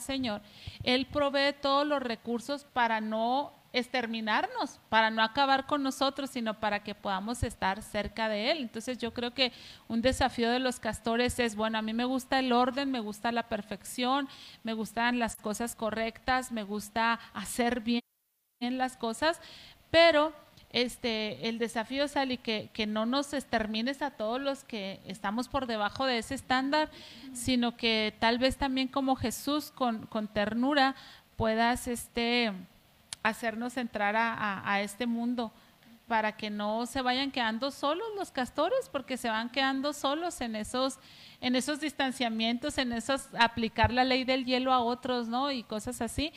[0.00, 0.42] Señor,
[0.82, 6.82] Él provee todos los recursos para no exterminarnos, para no acabar con nosotros, sino para
[6.82, 8.58] que podamos estar cerca de Él.
[8.58, 9.52] Entonces yo creo que
[9.86, 13.32] un desafío de los castores es, bueno, a mí me gusta el orden, me gusta
[13.32, 14.28] la perfección,
[14.62, 18.00] me gustan las cosas correctas, me gusta hacer bien
[18.60, 19.40] las cosas,
[19.90, 20.32] pero
[20.70, 25.66] este, el desafío sale que, que no nos extermines a todos los que estamos por
[25.66, 26.90] debajo de ese estándar,
[27.34, 30.96] sino que tal vez también como Jesús con, con ternura
[31.36, 32.52] puedas este,
[33.22, 35.52] hacernos entrar a, a, este mundo
[36.08, 40.56] para que no se vayan quedando solos los castores, porque se van quedando solos en
[40.56, 40.98] esos,
[41.42, 45.50] en esos distanciamientos, en esos aplicar la ley del hielo a otros, ¿no?
[45.50, 46.32] Y cosas así.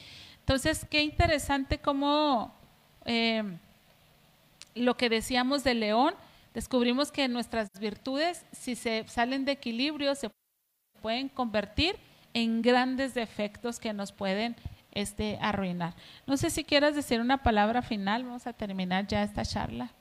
[0.49, 2.51] Entonces, qué interesante cómo
[3.05, 3.43] eh,
[4.73, 6.15] lo que decíamos de León,
[6.55, 10.31] descubrimos que nuestras virtudes, si se salen de equilibrio, se
[11.03, 11.97] pueden convertir
[12.33, 14.55] en grandes defectos que nos pueden
[14.91, 15.93] este, arruinar.
[16.25, 19.91] No sé si quieras decir una palabra final, vamos a terminar ya esta charla.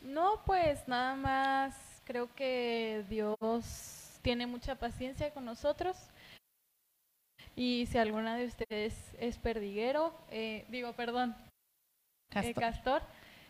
[0.00, 1.74] No, pues nada más
[2.04, 5.96] creo que Dios tiene mucha paciencia con nosotros.
[7.56, 11.36] Y si alguna de ustedes es perdiguero, eh, digo, perdón,
[12.34, 13.02] eh, castor,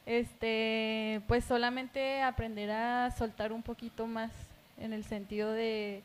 [0.07, 4.33] este, pues solamente aprender a soltar un poquito más
[4.79, 6.03] en el sentido de,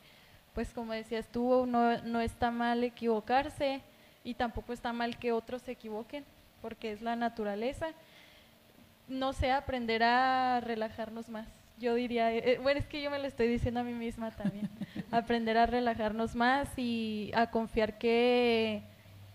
[0.54, 3.82] pues como decías tú, no, no está mal equivocarse,
[4.28, 6.24] y tampoco está mal que otros se equivoquen,
[6.60, 7.88] porque es la naturaleza.
[9.08, 11.48] No sé, aprender a relajarnos más.
[11.78, 14.30] Yo diría, eh, eh, bueno, es que yo me lo estoy diciendo a mí misma
[14.30, 14.68] también.
[15.10, 18.82] aprender a relajarnos más y a confiar que,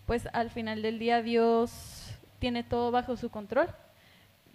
[0.06, 3.68] pues al final del día Dios tiene todo bajo su control,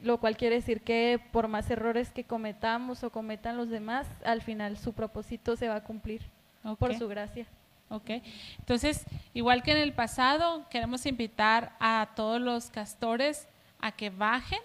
[0.02, 4.42] lo cual quiere decir que por más errores que cometamos o cometan los demás, al
[4.42, 6.22] final su propósito se va a cumplir
[6.78, 7.48] por su gracia.
[7.90, 8.12] ¿ok?
[8.60, 13.48] Entonces, igual que en el pasado, queremos invitar a todos los castores
[13.80, 14.60] a que bajen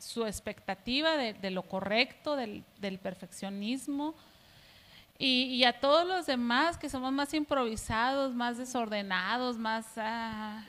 [0.00, 2.64] su expectativa de, lo correcto, del,
[3.02, 4.14] perfeccionismo,
[5.18, 10.64] y, a todos los demás que somos más improvisados, más desordenados, más, ah,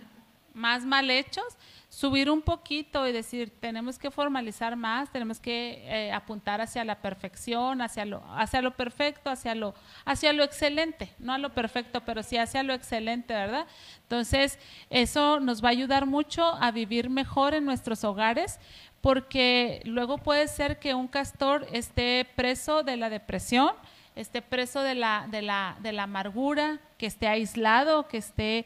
[0.54, 1.46] más mal hechos,
[1.88, 7.02] subir un poquito y decir, tenemos que formalizar más, tenemos que eh, apuntar hacia la
[7.02, 9.74] perfección, hacia lo, hacia lo perfecto, hacia lo,
[10.06, 13.68] hacia lo excelente, no a lo perfecto, pero sí hacia lo excelente, ¿verdad?
[14.04, 14.60] Entonces,
[14.90, 18.60] eso nos va a ayudar mucho a vivir mejor en nuestros hogares,
[19.02, 23.72] porque luego puede ser que un castor esté preso de la depresión,
[24.16, 28.66] esté preso de la, de la, de la amargura, que esté aislado, que esté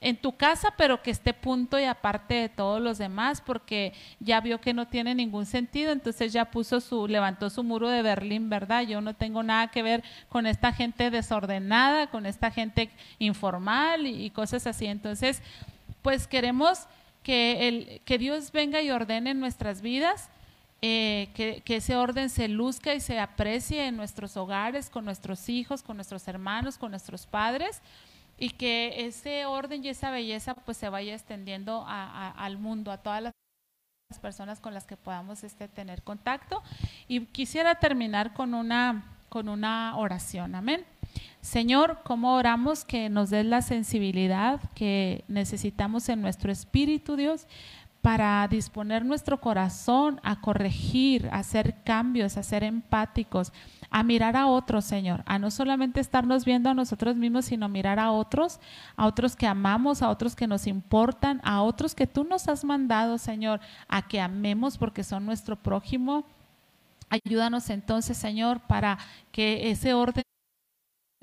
[0.00, 4.40] en tu casa, pero que esté punto y aparte de todos los demás, porque ya
[4.40, 8.48] vio que no tiene ningún sentido, entonces ya puso su, levantó su muro de Berlín,
[8.48, 8.82] ¿verdad?
[8.82, 14.30] Yo no tengo nada que ver con esta gente desordenada, con esta gente informal y,
[14.30, 14.86] cosas así.
[14.86, 15.42] Entonces,
[16.02, 16.86] pues queremos
[17.22, 20.28] que, el, que Dios venga y ordene en nuestras vidas.
[20.82, 25.50] Eh, que, que, ese orden se luzca y se aprecie en nuestros hogares, con nuestros
[25.50, 27.82] hijos, con nuestros hermanos, con nuestros padres,
[28.38, 33.22] y que ese orden y esa belleza pues se vaya extendiendo al mundo, a todas
[33.22, 33.34] las
[34.22, 36.62] personas con las que podamos este, tener contacto.
[37.06, 40.54] Y quisiera terminar con una, con una oración.
[40.54, 40.86] Amén.
[41.40, 47.46] Señor, ¿cómo oramos que nos des la sensibilidad que necesitamos en nuestro espíritu, Dios?
[48.02, 53.52] para disponer nuestro corazón a corregir, a hacer cambios, a ser empáticos,
[53.90, 57.98] a mirar a otros, Señor, a no solamente estarnos viendo a nosotros mismos, sino mirar
[57.98, 58.58] a otros,
[58.96, 62.64] a otros que amamos, a otros que nos importan, a otros que tú nos has
[62.64, 66.24] mandado, Señor, a que amemos porque son nuestro prójimo.
[67.10, 68.96] Ayúdanos entonces, Señor, para
[69.30, 70.24] que ese orden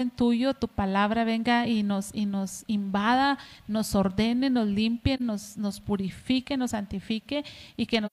[0.05, 5.81] tuyo, tu palabra venga y nos, y nos invada, nos ordene, nos limpie, nos, nos
[5.81, 7.43] purifique, nos santifique
[7.75, 8.07] y que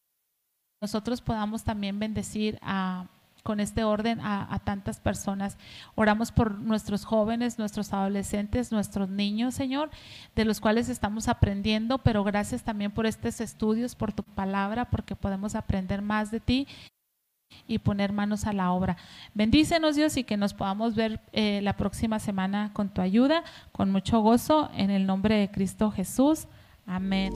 [0.80, 3.06] nosotros podamos también bendecir a,
[3.42, 5.58] con este orden a, tantas personas.
[5.94, 9.90] Oramos por nuestros jóvenes, nuestros adolescentes, nuestros niños, Señor,
[10.34, 15.16] de los cuales estamos aprendiendo, pero gracias también por estos estudios, por tu palabra, porque
[15.16, 16.66] podemos aprender más de ti
[17.66, 18.96] y poner manos a la obra.
[19.34, 23.90] Bendícenos Dios y que nos podamos ver eh, la próxima semana con tu ayuda, con
[23.90, 26.46] mucho gozo, en el nombre de Cristo Jesús.
[26.86, 27.32] Amén.